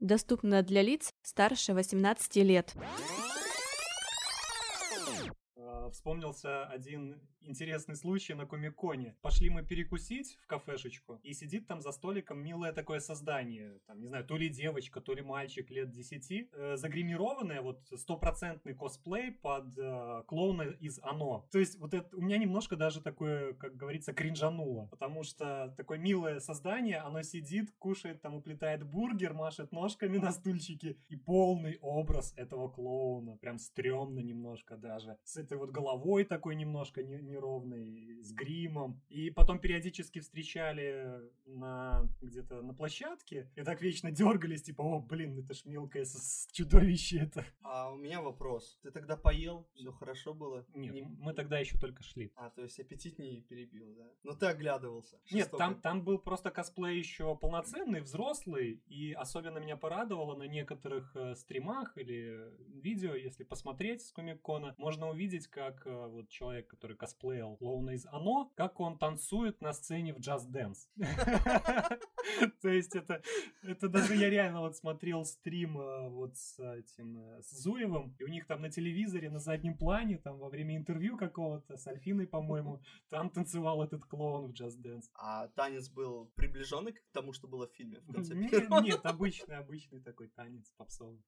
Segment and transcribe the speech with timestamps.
[0.00, 2.74] Доступно для лиц старше 18 лет.
[5.92, 9.16] Вспомнился один интересный случай на Комиконе.
[9.22, 14.06] Пошли мы перекусить в кафешечку, и сидит там за столиком милое такое создание, там, не
[14.06, 19.76] знаю, то ли девочка, то ли мальчик лет 10, э, загримированное, вот стопроцентный косплей под
[19.78, 21.46] э, клоуна из Оно.
[21.50, 25.98] То есть вот это у меня немножко даже такое, как говорится, кринжануло, потому что такое
[25.98, 32.32] милое создание, оно сидит, кушает, там, уплетает бургер, машет ножками на стульчике, и полный образ
[32.36, 38.32] этого клоуна, прям стрёмно немножко даже, с этой вот головой такой немножко не, неровной, с
[38.32, 39.00] гримом.
[39.08, 45.38] И потом периодически встречали на где-то на площадке и так вечно дергались, типа, о, блин,
[45.38, 46.06] это ж мелкое
[46.52, 47.44] чудовище это.
[47.62, 48.78] А у меня вопрос.
[48.82, 49.66] Ты тогда поел?
[49.74, 50.66] Все хорошо было?
[50.74, 51.02] Нет, не...
[51.02, 52.32] мы тогда еще только шли.
[52.36, 54.10] А, то есть аппетит не перебил, да?
[54.22, 55.18] Но ты оглядывался.
[55.32, 61.16] Нет, там, там был просто косплей еще полноценный, взрослый, и особенно меня порадовало на некоторых
[61.16, 62.50] э, стримах или
[62.82, 68.06] видео, если посмотреть с Комик-Кона, можно увидеть, как э, вот человек, который косплеил клоуна из
[68.06, 70.88] Оно, как он танцует на сцене в Just Dance.
[72.62, 73.22] То есть это,
[73.62, 78.24] это даже я реально вот смотрел стрим э, вот с этим, э, с Зуевым, и
[78.24, 82.26] у них там на телевизоре на заднем плане, там во время интервью какого-то с Альфиной,
[82.26, 85.04] по-моему, там танцевал этот клоун в Just Dance.
[85.14, 90.00] А танец был приближенный к тому, что было в фильме в конце нет обычный, обычный
[90.00, 91.22] такой танец попсовый.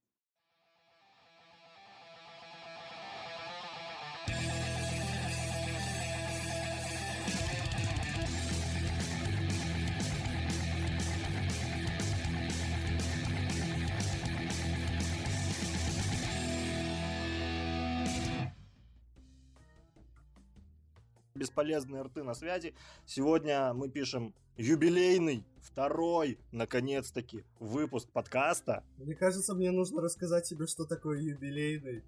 [21.43, 22.73] Бесполезные рты на связи.
[23.05, 28.85] Сегодня мы пишем юбилейный, второй, наконец-таки, выпуск подкаста.
[28.97, 32.05] Мне кажется, мне нужно рассказать тебе, что такое юбилейный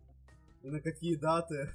[0.62, 1.70] и на какие даты.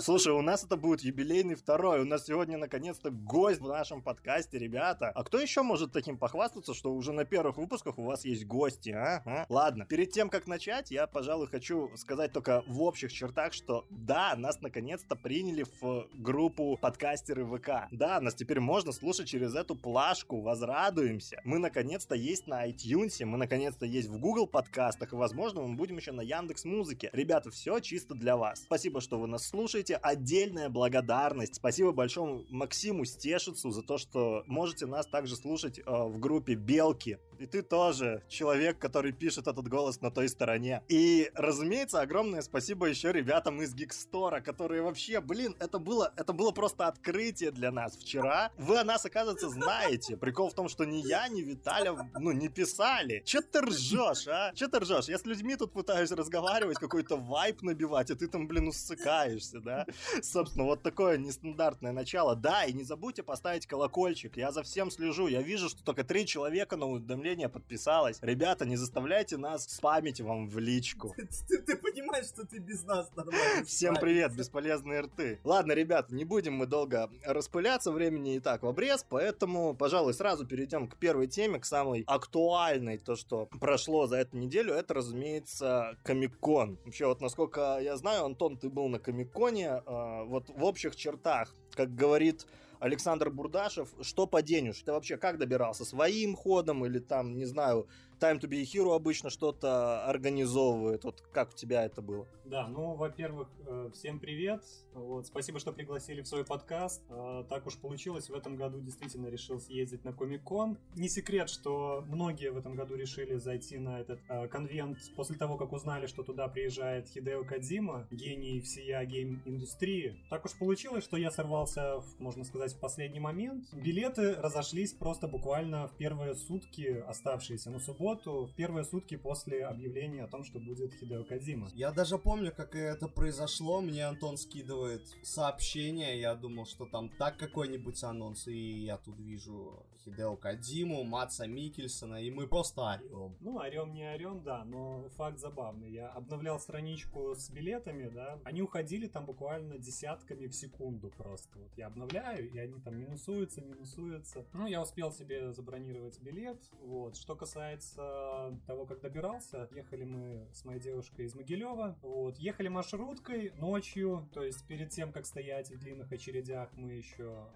[0.00, 2.02] Слушай, у нас это будет юбилейный второй.
[2.02, 5.10] У нас сегодня наконец-то гость в нашем подкасте, ребята.
[5.12, 8.90] А кто еще может таким похвастаться, что уже на первых выпусках у вас есть гости,
[8.90, 9.22] а?
[9.26, 9.46] а?
[9.48, 14.36] Ладно, перед тем, как начать, я, пожалуй, хочу сказать только в общих чертах, что да,
[14.36, 17.88] нас наконец-то приняли в группу подкастеры ВК.
[17.90, 21.40] Да, нас теперь можно слушать через эту плашку, возрадуемся.
[21.42, 25.96] Мы наконец-то есть на iTunes, мы наконец-то есть в Google подкастах, и, возможно, мы будем
[25.96, 27.10] еще на Яндекс Музыке.
[27.12, 28.60] Ребята, все чисто для вас.
[28.60, 31.56] Спасибо, что вы нас слушаете слушайте, отдельная благодарность.
[31.56, 37.18] Спасибо большому Максиму Стешицу за то, что можете нас также слушать э, в группе Белки.
[37.38, 40.82] И ты тоже человек, который пишет этот голос на той стороне.
[40.88, 46.50] И, разумеется, огромное спасибо еще ребятам из Гикстора, которые вообще, блин, это было, это было
[46.50, 48.50] просто открытие для нас вчера.
[48.58, 50.16] Вы о нас, оказывается, знаете.
[50.16, 53.22] Прикол в том, что ни я, ни Виталя, ну, не писали.
[53.24, 54.52] Че ты ржешь, а?
[54.54, 55.06] Че ты ржешь?
[55.06, 59.86] Я с людьми тут пытаюсь разговаривать, какой-то вайп набивать, а ты там, блин, усыкаешься, да?
[60.22, 62.34] Собственно, вот такое нестандартное начало.
[62.34, 64.36] Да, и не забудьте поставить колокольчик.
[64.36, 65.28] Я за всем слежу.
[65.28, 68.18] Я вижу, что только три человека на уведомление подписалось.
[68.22, 71.14] Ребята, не заставляйте нас спамить вам в личку.
[71.48, 73.64] Ты, ты понимаешь, что ты без нас нормально.
[73.64, 75.40] Всем привет, бесполезные рты.
[75.44, 80.46] Ладно, ребята, не будем мы долго распыляться, времени и так в обрез, поэтому, пожалуй, сразу
[80.46, 85.96] перейдем к первой теме, к самой актуальной, то, что прошло за эту неделю, это, разумеется,
[86.04, 86.78] Комик-кон.
[86.84, 91.54] Вообще, вот насколько я знаю, Антон, ты был на Комик-коне, э, вот в общих чертах,
[91.74, 92.46] как говорит
[92.80, 94.86] Александр Бурдашев, что по денежку?
[94.86, 95.84] Ты вообще как добирался?
[95.84, 97.88] Своим ходом или там, не знаю,
[98.20, 101.04] Time to be a Hero обычно что-то организовывает.
[101.04, 102.26] Вот как у тебя это было?
[102.44, 104.64] Да, ну, во-первых, э, всем привет.
[104.92, 107.04] Вот, спасибо, что пригласили в свой подкаст.
[107.10, 110.78] Э, так уж получилось, в этом году действительно решил съездить на Комик-кон.
[110.96, 115.56] Не секрет, что многие в этом году решили зайти на этот э, конвент после того,
[115.56, 120.16] как узнали, что туда приезжает Хидео Кадзима, гений всея гейм-индустрии.
[120.28, 123.72] Так уж получилось, что я сорвался, можно сказать, в последний момент.
[123.72, 129.66] Билеты разошлись просто буквально в первые сутки оставшиеся на субботу субботу, в первые сутки после
[129.66, 131.68] объявления о том, что будет Хидео Кадзима.
[131.74, 133.80] Я даже помню, как это произошло.
[133.80, 136.20] Мне Антон скидывает сообщение.
[136.20, 138.46] Я думал, что там так какой-нибудь анонс.
[138.48, 143.36] И я тут вижу Хидео Кадзиму, Маца Микельсона, и мы просто орем.
[143.40, 145.90] Ну, орем не орем, да, но факт забавный.
[145.90, 151.58] Я обновлял страничку с билетами, да, они уходили там буквально десятками в секунду просто.
[151.58, 154.46] Вот я обновляю, и они там минусуются, минусуются.
[154.52, 157.16] Ну, я успел себе забронировать билет, вот.
[157.16, 161.98] Что касается того, как добирался, ехали мы с моей девушкой из Могилева.
[162.02, 167.48] Вот, ехали маршруткой ночью, то есть перед тем, как стоять в длинных очередях, мы еще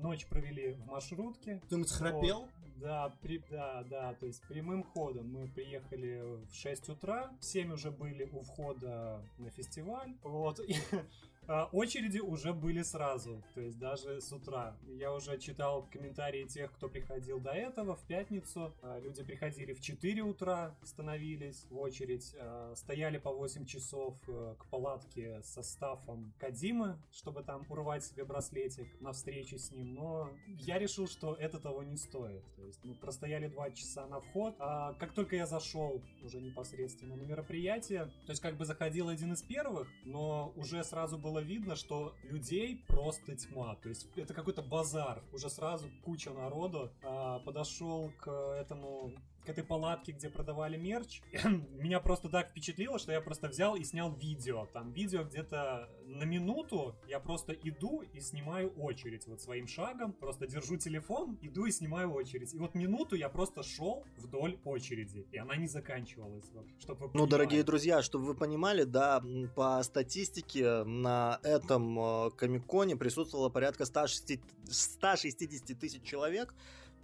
[0.00, 1.60] ночь провели в маршрутке.
[1.66, 2.40] Кто-нибудь храпел?
[2.40, 2.50] Вот.
[2.76, 7.72] Да, при, да, да, то есть прямым ходом мы приехали в 6 утра, в 7
[7.72, 10.76] уже были у входа на фестиваль, вот, и
[11.72, 14.76] очереди уже были сразу, то есть даже с утра.
[14.86, 18.74] Я уже читал комментарии тех, кто приходил до этого в пятницу.
[18.82, 24.56] А, люди приходили в 4 утра, становились в очередь, а, стояли по 8 часов э,
[24.58, 29.94] к палатке со стафом Кадимы, чтобы там урвать себе браслетик на встрече с ним.
[29.94, 32.44] Но я решил, что это того не стоит.
[32.56, 34.54] То есть мы простояли 2 часа на вход.
[34.58, 39.32] А как только я зашел уже непосредственно на мероприятие, то есть как бы заходил один
[39.32, 43.76] из первых, но уже сразу было было видно, что людей просто тьма.
[43.76, 45.22] То есть это какой-то базар.
[45.32, 48.30] Уже сразу куча народу а, подошел к
[48.60, 49.12] этому
[49.48, 51.22] к этой палатке, где продавали мерч,
[51.72, 54.66] меня просто так впечатлило, что я просто взял и снял видео.
[54.74, 60.46] Там видео где-то на минуту, я просто иду и снимаю очередь вот своим шагом, просто
[60.46, 62.52] держу телефон, иду и снимаю очередь.
[62.52, 66.44] И вот минуту я просто шел вдоль очереди, и она не заканчивалась.
[66.52, 69.22] Вот, чтобы ну, дорогие друзья, чтобы вы понимали, да,
[69.56, 74.40] по статистике на этом э, комиконе присутствовало порядка 160,
[74.70, 76.54] 160 тысяч человек,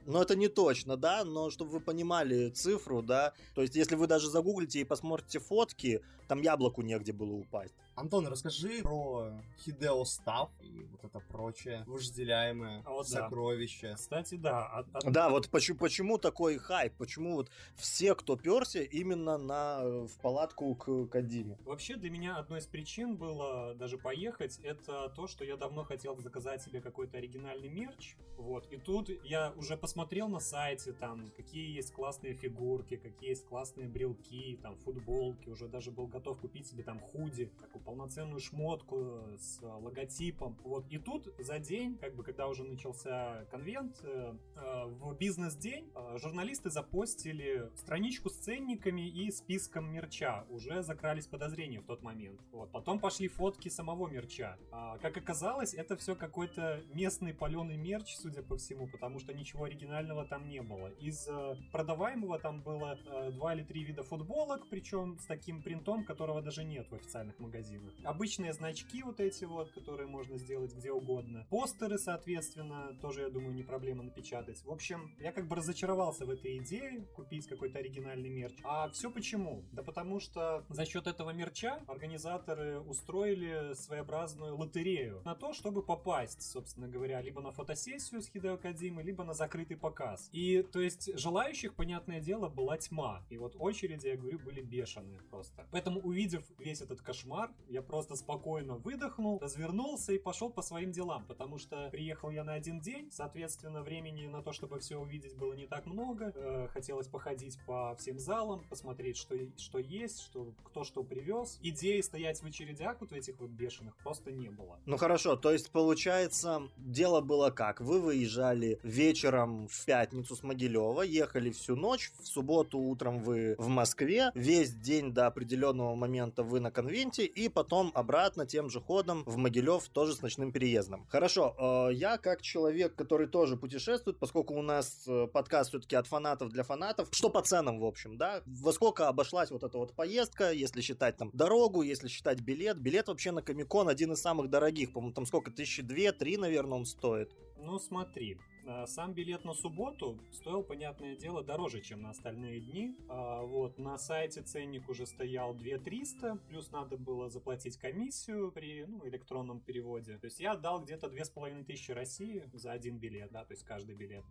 [0.06, 4.06] но это не точно, да, но чтобы вы понимали цифру, да, то есть если вы
[4.06, 7.74] даже загуглите и посмотрите фотки, там яблоку негде было упасть.
[7.96, 9.30] Антон, расскажи про
[9.60, 13.90] Хидео Став и вот это прочее вожделяемое а вот сокровище.
[13.90, 13.94] Да.
[13.94, 14.66] Кстати, да.
[14.66, 15.12] От, от...
[15.12, 16.92] Да, вот почему, почему такой хайп?
[16.98, 21.56] Почему вот все, кто перся, именно на, э, в палатку к Кадиме?
[21.64, 26.16] Вообще для меня одной из причин было даже поехать, это то, что я давно хотел
[26.16, 28.16] заказать себе какой-то оригинальный мерч.
[28.36, 28.66] Вот.
[28.72, 33.88] И тут я уже посмотрел на сайте, там, какие есть классные фигурки, какие есть классные
[33.88, 35.48] брелки, там, футболки.
[35.48, 40.56] Уже даже был готов купить себе там худи, как полноценную шмотку с логотипом.
[40.64, 40.86] Вот.
[40.90, 46.18] И тут за день, как бы когда уже начался конвент, э, э, в бизнес-день э,
[46.18, 50.44] журналисты запостили страничку с ценниками и списком мерча.
[50.48, 52.40] Уже закрались подозрения в тот момент.
[52.52, 52.70] Вот.
[52.72, 54.56] Потом пошли фотки самого мерча.
[54.70, 59.64] А, как оказалось, это все какой-то местный паленый мерч, судя по всему, потому что ничего
[59.64, 60.88] оригинального там не было.
[61.00, 61.28] Из
[61.72, 62.98] продаваемого там было
[63.32, 67.92] два или три вида футболок, причем с таким принтом, которого даже нет в официальных магазинах.
[68.04, 71.46] Обычные значки вот эти вот, которые можно сделать где угодно.
[71.50, 74.62] Постеры, соответственно, тоже, я думаю, не проблема напечатать.
[74.64, 78.54] В общем, я как бы разочаровался в этой идее купить какой-то оригинальный мерч.
[78.64, 79.64] А все почему?
[79.72, 86.42] Да потому что за счет этого мерча организаторы устроили своеобразную лотерею на то, чтобы попасть,
[86.42, 90.28] собственно говоря, либо на фотосессию с Хидео Кадимы, либо на закрытый показ.
[90.32, 93.24] И, то есть, желающих, понятное дело, была тьма.
[93.30, 95.66] И вот очереди, я говорю, были бешеные просто.
[95.70, 101.24] Поэтому, увидев весь этот кошмар, я просто спокойно выдохнул, развернулся и пошел по своим делам,
[101.26, 105.54] потому что приехал я на один день, соответственно, времени на то, чтобы все увидеть, было
[105.54, 106.32] не так много.
[106.34, 111.58] Э, хотелось походить по всем залам, посмотреть, что, что есть, что, кто что привез.
[111.62, 114.78] Идеи стоять в очередях вот этих вот бешеных просто не было.
[114.86, 117.80] Ну хорошо, то есть получается, дело было как?
[117.80, 123.68] Вы выезжали вечером в пятницу с Могилева, ехали всю ночь, в субботу утром вы в
[123.68, 129.24] Москве, весь день до определенного момента вы на конвенте, и потом обратно тем же ходом
[129.26, 131.06] в Могилев тоже с ночным переездом.
[131.08, 136.06] Хорошо, э, я как человек, который тоже путешествует, поскольку у нас э, подкаст все-таки от
[136.06, 138.42] фанатов для фанатов, что по ценам, в общем, да?
[138.46, 142.78] Во сколько обошлась вот эта вот поездка, если считать там дорогу, если считать билет?
[142.78, 146.78] Билет вообще на Комикон один из самых дорогих, по-моему, там сколько, тысячи две, три, наверное,
[146.78, 147.34] он стоит.
[147.58, 148.38] Ну, смотри,
[148.86, 152.96] сам билет на субботу стоил, понятное дело, дороже, чем на остальные дни.
[153.08, 159.06] А, вот, на сайте ценник уже стоял 2300, плюс надо было заплатить комиссию при ну,
[159.06, 160.18] электронном переводе.
[160.18, 164.24] То есть я отдал где-то 2500 России за один билет, да, то есть каждый билет.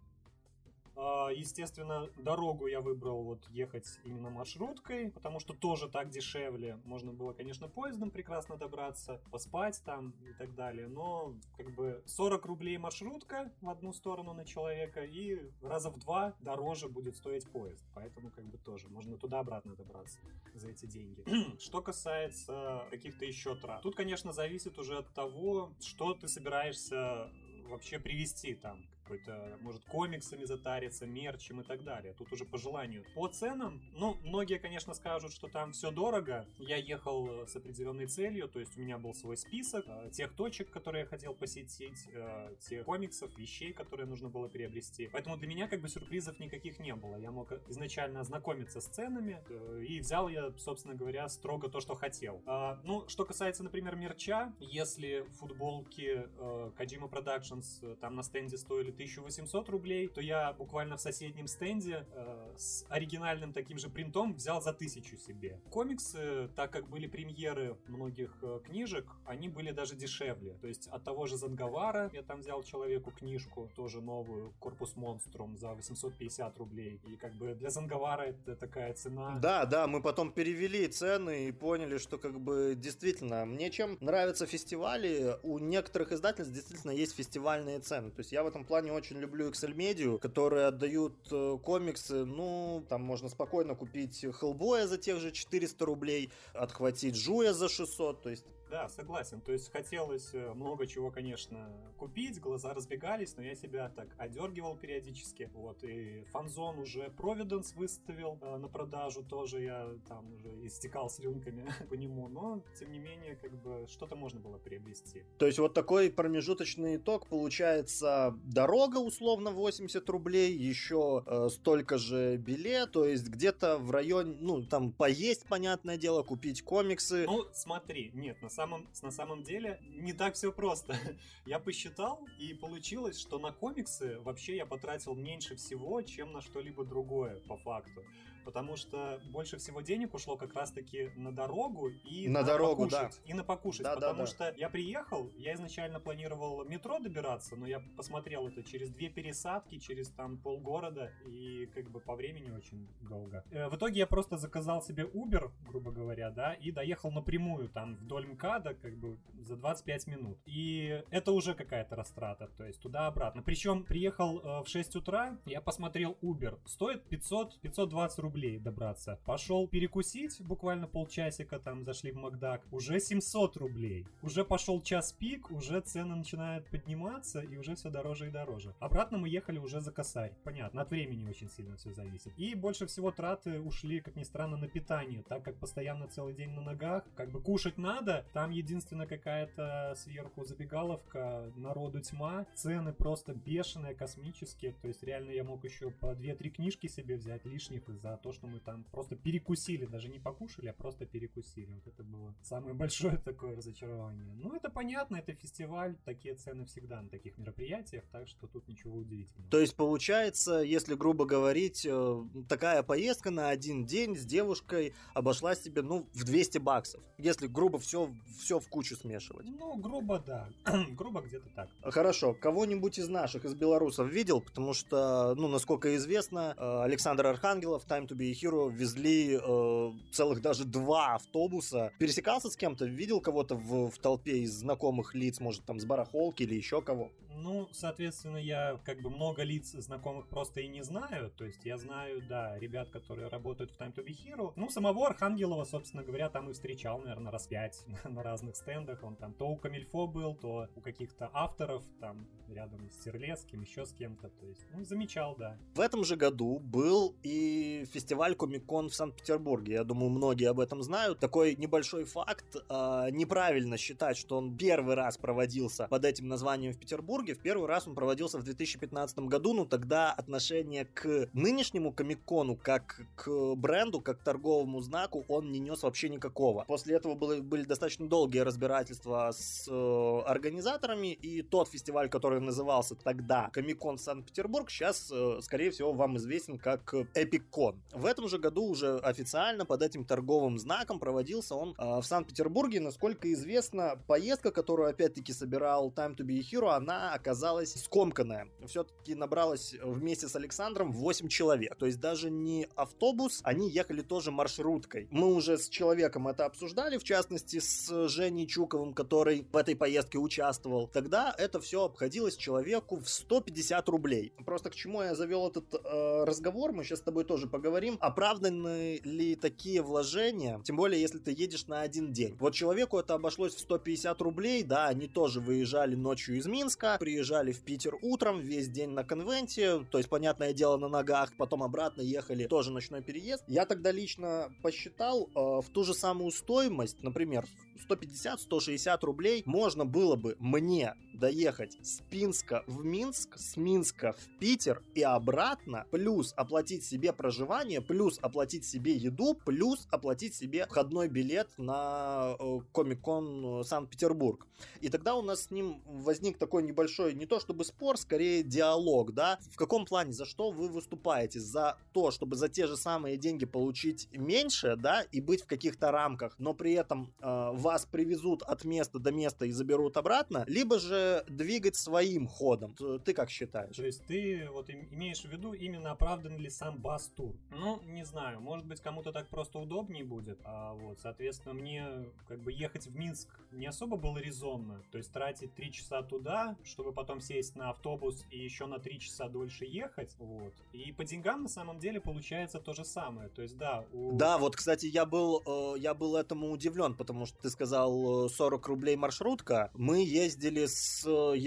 [0.96, 6.80] А, естественно, дорогу я выбрал вот ехать именно маршруткой, потому что тоже так дешевле.
[6.86, 12.46] Можно было, конечно, поездом прекрасно добраться, поспать там и так далее, но как бы 40
[12.46, 17.86] рублей маршрутка в одну сторону на человека и раза в два дороже будет стоить поезд.
[17.96, 20.20] Поэтому как бы тоже можно туда-обратно добраться
[20.54, 21.24] за эти деньги.
[21.60, 23.82] Что касается каких-то еще трат.
[23.82, 27.32] Тут, конечно, зависит уже от того, что ты собираешься
[27.66, 32.13] вообще привести там какой-то, может, комиксами затариться, мерчем и так далее.
[32.13, 33.03] Тут уже по желанию.
[33.15, 36.45] По ценам, ну, многие, конечно, скажут, что там все дорого.
[36.57, 40.69] Я ехал с определенной целью, то есть у меня был свой список э, тех точек,
[40.72, 45.10] которые я хотел посетить, э, тех комиксов, вещей, которые нужно было приобрести.
[45.12, 47.17] Поэтому для меня как бы сюрпризов никаких не было.
[47.17, 51.95] Я мог изначально ознакомиться с ценами, э, и взял я, собственно говоря, строго то, что
[51.95, 52.41] хотел.
[52.45, 58.57] А, ну, что касается, например, мерча, если футболки э, Kojima Productions э, там на стенде
[58.57, 64.34] стоили 1800 рублей, то я буквально в соседнем стенде э, с оригинальным таким же принтом
[64.34, 65.60] взял за тысячу себе.
[65.70, 70.54] Комиксы, так как были премьеры многих э, книжек, они были даже дешевле.
[70.62, 75.58] То есть от того же Зангавара я там взял человеку книжку, тоже новую, Корпус Монструм
[75.58, 77.00] за 850 рублей.
[77.08, 79.40] И как бы для Зангавара это такая цена.
[79.40, 84.46] Да, да, мы потом перевели цены и поняли, что как бы действительно, мне чем нравятся
[84.46, 88.12] фестивали, у некоторых издательств действительно есть фестивальные цены.
[88.12, 92.86] То есть я в этом плане очень люблю Excel Media, которые отдают э, комиксы, ну,
[92.90, 98.30] там можно спокойно купить Хеллбоя за тех же 400 рублей, отхватить Жуя за 600, то
[98.30, 99.39] есть да, согласен.
[99.39, 104.75] То есть хотелось э, много чего, конечно, купить, глаза разбегались, но я себя так одергивал
[104.75, 105.51] периодически.
[105.53, 111.20] Вот, и фанзон уже Providence выставил э, на продажу, тоже я там уже истекал с
[111.20, 115.24] рюмками по нему, но, тем не менее, как бы что-то можно было приобрести.
[115.38, 122.38] То есть вот такой промежуточный итог получается дорога условно 80 рублей, еще э, столько же
[122.38, 127.25] билет, то есть где-то в районе, ну, там поесть, понятное дело, купить комиксы.
[127.27, 130.96] Ну, смотри, нет, на самом самом, на самом деле не так все просто.
[131.46, 136.86] я посчитал, и получилось, что на комиксы вообще я потратил меньше всего, чем на что-либо
[136.86, 138.03] другое, по факту
[138.44, 143.22] потому что больше всего денег ушло как раз-таки на дорогу и на, на дорогу, покушать.
[143.26, 143.32] Да.
[143.32, 144.28] И на покушать, да, потому да, да.
[144.28, 149.80] что я приехал, я изначально планировал метро добираться, но я посмотрел это через две пересадки,
[149.80, 153.44] через там полгорода, и как бы по времени очень долго.
[153.52, 157.96] Э, в итоге я просто заказал себе Uber, грубо говоря, да, и доехал напрямую там
[157.96, 160.40] вдоль МКАДа, как бы за 25 минут.
[160.46, 163.44] И это уже какая-то растрата, то есть туда-обратно.
[163.44, 169.20] Причем приехал э, в 6 утра, я посмотрел Uber, стоит 500, 520 рублей рублей добраться.
[169.25, 174.08] Пошел перекусить, буквально полчасика там зашли в Макдак, уже 700 рублей.
[174.24, 178.74] Уже пошел час пик, уже цены начинают подниматься и уже все дороже и дороже.
[178.80, 180.34] Обратно мы ехали уже за косарь.
[180.44, 182.34] Понятно, от времени очень сильно все зависит.
[182.38, 186.50] И больше всего траты ушли, как ни странно, на питание, так как постоянно целый день
[186.52, 193.34] на ногах, как бы кушать надо, там единственная какая-то сверху забегаловка, народу тьма, цены просто
[193.36, 198.13] бешеные, космические, то есть реально я мог еще по 2-3 книжки себе взять лишних из-за
[198.24, 201.72] то, что мы там просто перекусили, даже не покушали, а просто перекусили.
[201.74, 204.34] Вот это было самое большое такое разочарование.
[204.36, 208.96] Ну, это понятно, это фестиваль, такие цены всегда на таких мероприятиях, так что тут ничего
[208.98, 209.51] удивительного.
[209.51, 215.60] То есть, получается, если грубо говорить, э, такая поездка на один день с девушкой обошлась
[215.60, 219.46] тебе, ну, в 200 баксов, если грубо все, все в кучу смешивать.
[219.46, 220.48] Ну, грубо, да.
[220.92, 221.70] грубо где-то так.
[221.84, 222.34] Хорошо.
[222.34, 224.39] Кого-нибудь из наших, из белорусов видел?
[224.39, 229.39] Потому что, ну, насколько известно, э, Александр Архангелов, Time to to be a Hero везли
[229.41, 231.91] э, целых даже два автобуса.
[232.00, 232.86] Пересекался с кем-то?
[232.86, 237.12] Видел кого-то в, в толпе из знакомых лиц, может, там, с барахолки или еще кого?
[237.36, 241.32] Ну, соответственно, я как бы много лиц знакомых просто и не знаю.
[241.32, 244.53] То есть я знаю, да, ребят, которые работают в Time to be Hero.
[244.55, 249.03] Ну, самого Архангелова, собственно говоря, там и встречал, наверное, раз пять на разных стендах.
[249.03, 253.86] Он там то у Камильфо был, то у каких-то авторов, там рядом с Терлецким, еще
[253.86, 254.29] с кем-то.
[254.29, 255.57] То есть, ну, замечал, да.
[255.75, 259.74] В этом же году был и фестиваль Комикон в Санкт-Петербурге.
[259.74, 261.19] Я думаю, многие об этом знают.
[261.19, 262.55] Такой небольшой факт.
[262.69, 267.33] Э, неправильно считать, что он первый раз проводился под этим названием в Петербурге.
[267.33, 273.01] В первый раз он проводился в 2015 году, но тогда отношение к нынешнему Комикону, как
[273.15, 276.63] к бренду, как к торговому знаку, он не нес вообще никакого.
[276.65, 282.96] После этого было, были достаточно долгие разбирательства с э, организаторами, и тот фестиваль, который назывался
[282.96, 287.82] тогда Комикон Санкт-Петербург, сейчас, э, скорее всего, вам известен как Эпикон.
[287.92, 292.80] В этом же году уже официально под этим торговым знаком проводился он э, в Санкт-Петербурге.
[292.80, 298.48] Насколько известно, поездка, которую опять-таки собирал Time to be a Hero, она оказалась скомканная.
[298.68, 301.76] Все-таки набралась вместе с Александром 8 человек.
[301.76, 305.08] То есть даже не автобус, они ехали тоже маршруткой.
[305.12, 310.18] Мы уже с человеком это обсуждали, в частности с Женей Чуковым, который в этой поездке
[310.18, 310.88] участвовал.
[310.88, 314.34] Тогда это все обходилось человеку в 150 рублей.
[314.46, 317.98] Просто к чему я завел этот э, разговор, мы сейчас с тобой тоже поговорим.
[318.00, 322.36] Оправданы ли такие вложения, тем более если ты едешь на один день.
[322.40, 327.52] Вот человеку это обошлось в 150 рублей, да, они тоже выезжали ночью из Минска, приезжали
[327.52, 332.02] в Питер утром, весь день на конвенте, то есть, понятное дело, на ногах, потом обратно
[332.02, 333.44] ехали, тоже ночной переезд.
[333.48, 337.46] Я тогда лично посчитал э, в ту же самую стоимость, например,
[337.90, 344.84] 150-160 рублей можно было бы мне доехать с Пинска в Минск, с Минска в Питер
[344.93, 351.50] и обратно, плюс оплатить себе проживание, плюс оплатить себе еду, плюс оплатить себе входной билет
[351.58, 354.46] на э, Комик-кон э, Санкт-Петербург.
[354.79, 359.15] И тогда у нас с ним возник такой небольшой, не то чтобы спор, скорее диалог,
[359.15, 361.39] да, в каком плане, за что вы выступаете?
[361.39, 365.89] За то, чтобы за те же самые деньги получить меньше, да, и быть в каких-то
[365.89, 370.77] рамках, но при этом э, вас привезут от места до места и заберут обратно, либо
[370.77, 372.75] же двигать своим ходом.
[373.05, 373.75] Ты как считаешь?
[373.75, 377.36] То есть ты вот имеешь в виду именно оправдан ли сам бас-тур?
[377.51, 381.88] Ну, не знаю, может быть кому-то так просто удобнее будет, а вот, соответственно, мне
[382.27, 386.55] как бы ехать в Минск не особо было резонно, то есть тратить 3 часа туда,
[386.63, 390.53] чтобы потом сесть на автобус и еще на 3 часа дольше ехать, вот.
[390.74, 394.17] И по деньгам на самом деле получается то же самое, то есть да, у...
[394.17, 398.65] Да, вот, кстати, я был, э, я был этому удивлен, потому что ты сказал 40
[398.65, 399.72] э, рублей маршрутка.
[399.74, 401.38] Мы ездили с э,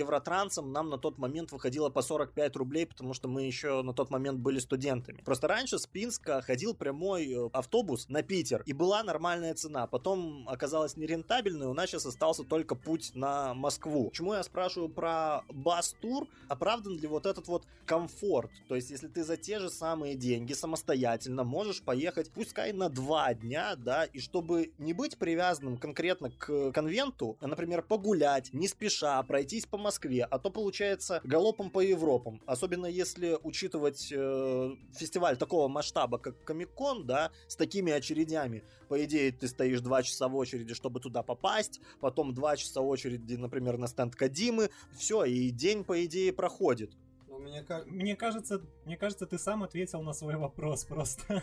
[0.46, 4.10] Евротрансом, нам на тот момент выходило по 45 рублей, потому что мы еще на тот
[4.10, 5.22] момент были студентами.
[5.24, 9.86] Просто раньше с Пинска ходил прямой э, автобус на Питер, и была нормальная цена.
[9.86, 14.10] Потом оказалась нерентабельной, у нас сейчас остался только путь на Москву.
[14.10, 16.28] Почему я спрашиваю про бас-тур?
[16.48, 18.50] Оправдан ли вот этот вот комфорт?
[18.68, 23.34] То есть, если ты за те же самые деньги самостоятельно можешь поехать, пускай на два
[23.34, 29.22] дня, да, и чтобы не быть привязанным конкретно к конвенту, а, например, погулять, не спеша,
[29.22, 32.40] пройтись по Москве, а то получается галопом по Европам.
[32.46, 38.64] Особенно если учитывать э, фестиваль такого масштаба, как Комикон, да, с такими очередями.
[38.88, 43.34] По идее, ты стоишь два часа в очереди, чтобы туда попасть, потом два часа очереди,
[43.34, 46.92] например, на стенд Кадимы, все, и день, по идее, проходит.
[47.28, 51.42] Мне, мне кажется, мне кажется, ты сам ответил на свой вопрос просто.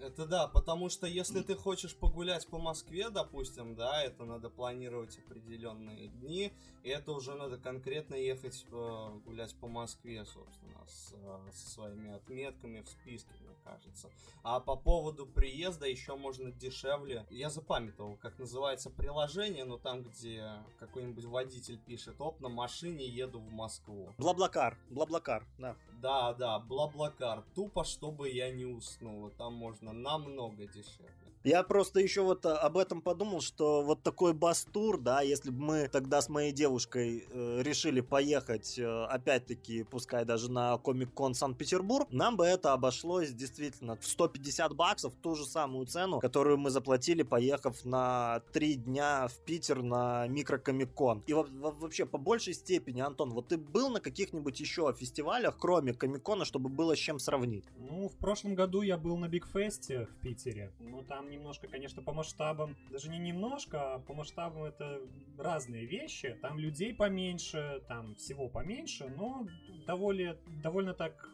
[0.00, 5.16] Это да, потому что если ты хочешь погулять по Москве, допустим, да, это надо планировать
[5.18, 6.52] определенные дни,
[6.82, 12.12] и это уже надо конкретно ехать э, гулять по Москве, собственно, с, э, со своими
[12.12, 14.10] отметками в списке, мне кажется.
[14.42, 17.24] А по поводу приезда еще можно дешевле.
[17.30, 20.50] Я запамятовал, как называется приложение, но там, где
[20.80, 24.12] какой-нибудь водитель пишет, оп, на машине еду в Москву.
[24.18, 25.76] Блаблакар, Блаблакар, да.
[26.02, 27.44] Да, да, Блаблакар.
[27.54, 29.30] Тупо, чтобы я не уснул.
[29.38, 31.21] Там можно намного дешевле.
[31.44, 35.60] Я просто еще вот а, об этом подумал, что вот такой бастур, да, если бы
[35.60, 42.06] мы тогда с моей девушкой э, решили поехать, э, опять-таки, пускай даже на Комик-кон Санкт-Петербург,
[42.12, 47.22] нам бы это обошлось действительно в 150 баксов, ту же самую цену, которую мы заплатили,
[47.24, 51.24] поехав на три дня в Питер на микрокомик-кон.
[51.26, 56.44] И вообще, по большей степени, Антон, вот ты был на каких-нибудь еще фестивалях, кроме Комик-кона,
[56.44, 57.64] чтобы было с чем сравнить?
[57.76, 62.12] Ну, в прошлом году я был на Бигфесте в Питере, но там немножко, конечно, по
[62.12, 65.00] масштабам, даже не немножко, а по масштабам это
[65.38, 66.38] разные вещи.
[66.40, 69.46] Там людей поменьше, там всего поменьше, но
[69.86, 71.28] довольно, довольно так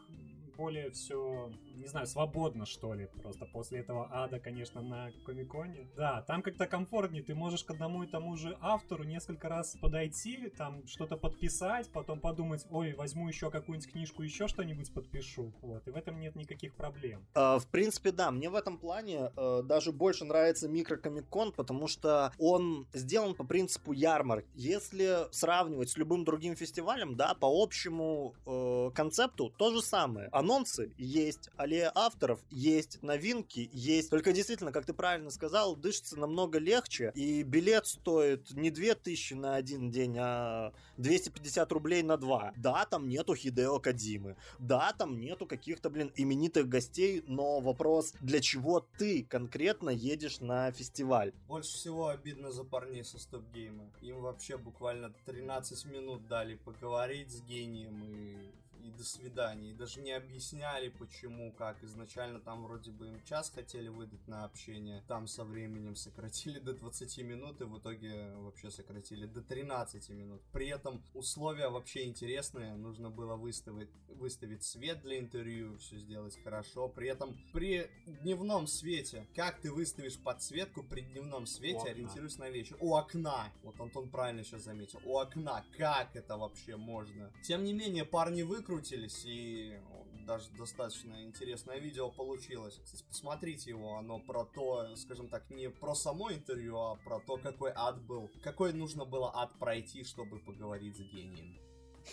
[0.57, 5.87] более все не знаю, свободно, что ли, просто после этого ада, конечно, на Комиконе.
[5.95, 10.49] Да, там как-то комфортнее, ты можешь к одному и тому же автору несколько раз подойти,
[10.57, 15.91] там что-то подписать, потом подумать, ой, возьму еще какую-нибудь книжку, еще что-нибудь подпишу, вот, и
[15.91, 17.25] в этом нет никаких проблем.
[17.33, 22.33] Uh, в принципе, да, мне в этом плане uh, даже больше нравится микрокомикон, потому что
[22.37, 24.45] он сделан по принципу ярмарок.
[24.53, 30.27] Если сравнивать с любым другим фестивалем, да, по общему uh, концепту то же самое.
[30.31, 34.09] Анонсы есть, а аллея авторов, есть новинки, есть.
[34.09, 39.55] Только действительно, как ты правильно сказал, дышится намного легче, и билет стоит не 2000 на
[39.55, 42.53] один день, а 250 рублей на два.
[42.57, 48.41] Да, там нету Хидео Кадимы, да, там нету каких-то, блин, именитых гостей, но вопрос, для
[48.41, 51.33] чего ты конкретно едешь на фестиваль?
[51.47, 53.91] Больше всего обидно за парней со стоп-гейма.
[54.01, 58.37] Им вообще буквально 13 минут дали поговорить с гением и
[58.83, 59.71] и до свидания.
[59.71, 61.83] И даже не объясняли, почему, как.
[61.83, 65.03] Изначально там вроде бы им час хотели выдать на общение.
[65.07, 70.41] Там со временем сократили до 20 минут, и в итоге вообще сократили до 13 минут.
[70.51, 72.75] При этом условия вообще интересные.
[72.75, 76.87] Нужно было выставить, выставить свет для интервью, все сделать хорошо.
[76.87, 77.89] При этом при
[78.21, 82.77] дневном свете, как ты выставишь подсветку при дневном свете, ориентируясь на вечер?
[82.79, 83.51] У окна.
[83.63, 84.99] Вот Антон правильно сейчас заметил.
[85.05, 85.63] У окна.
[85.77, 87.31] Как это вообще можно?
[87.43, 89.79] Тем не менее, парни выкрутили выкрутились, и
[90.27, 92.79] даже достаточно интересное видео получилось.
[92.83, 97.37] Кстати, посмотрите его, оно про то, скажем так, не про само интервью, а про то,
[97.37, 98.29] какой ад был.
[98.43, 101.57] Какой нужно было ад пройти, чтобы поговорить с гением.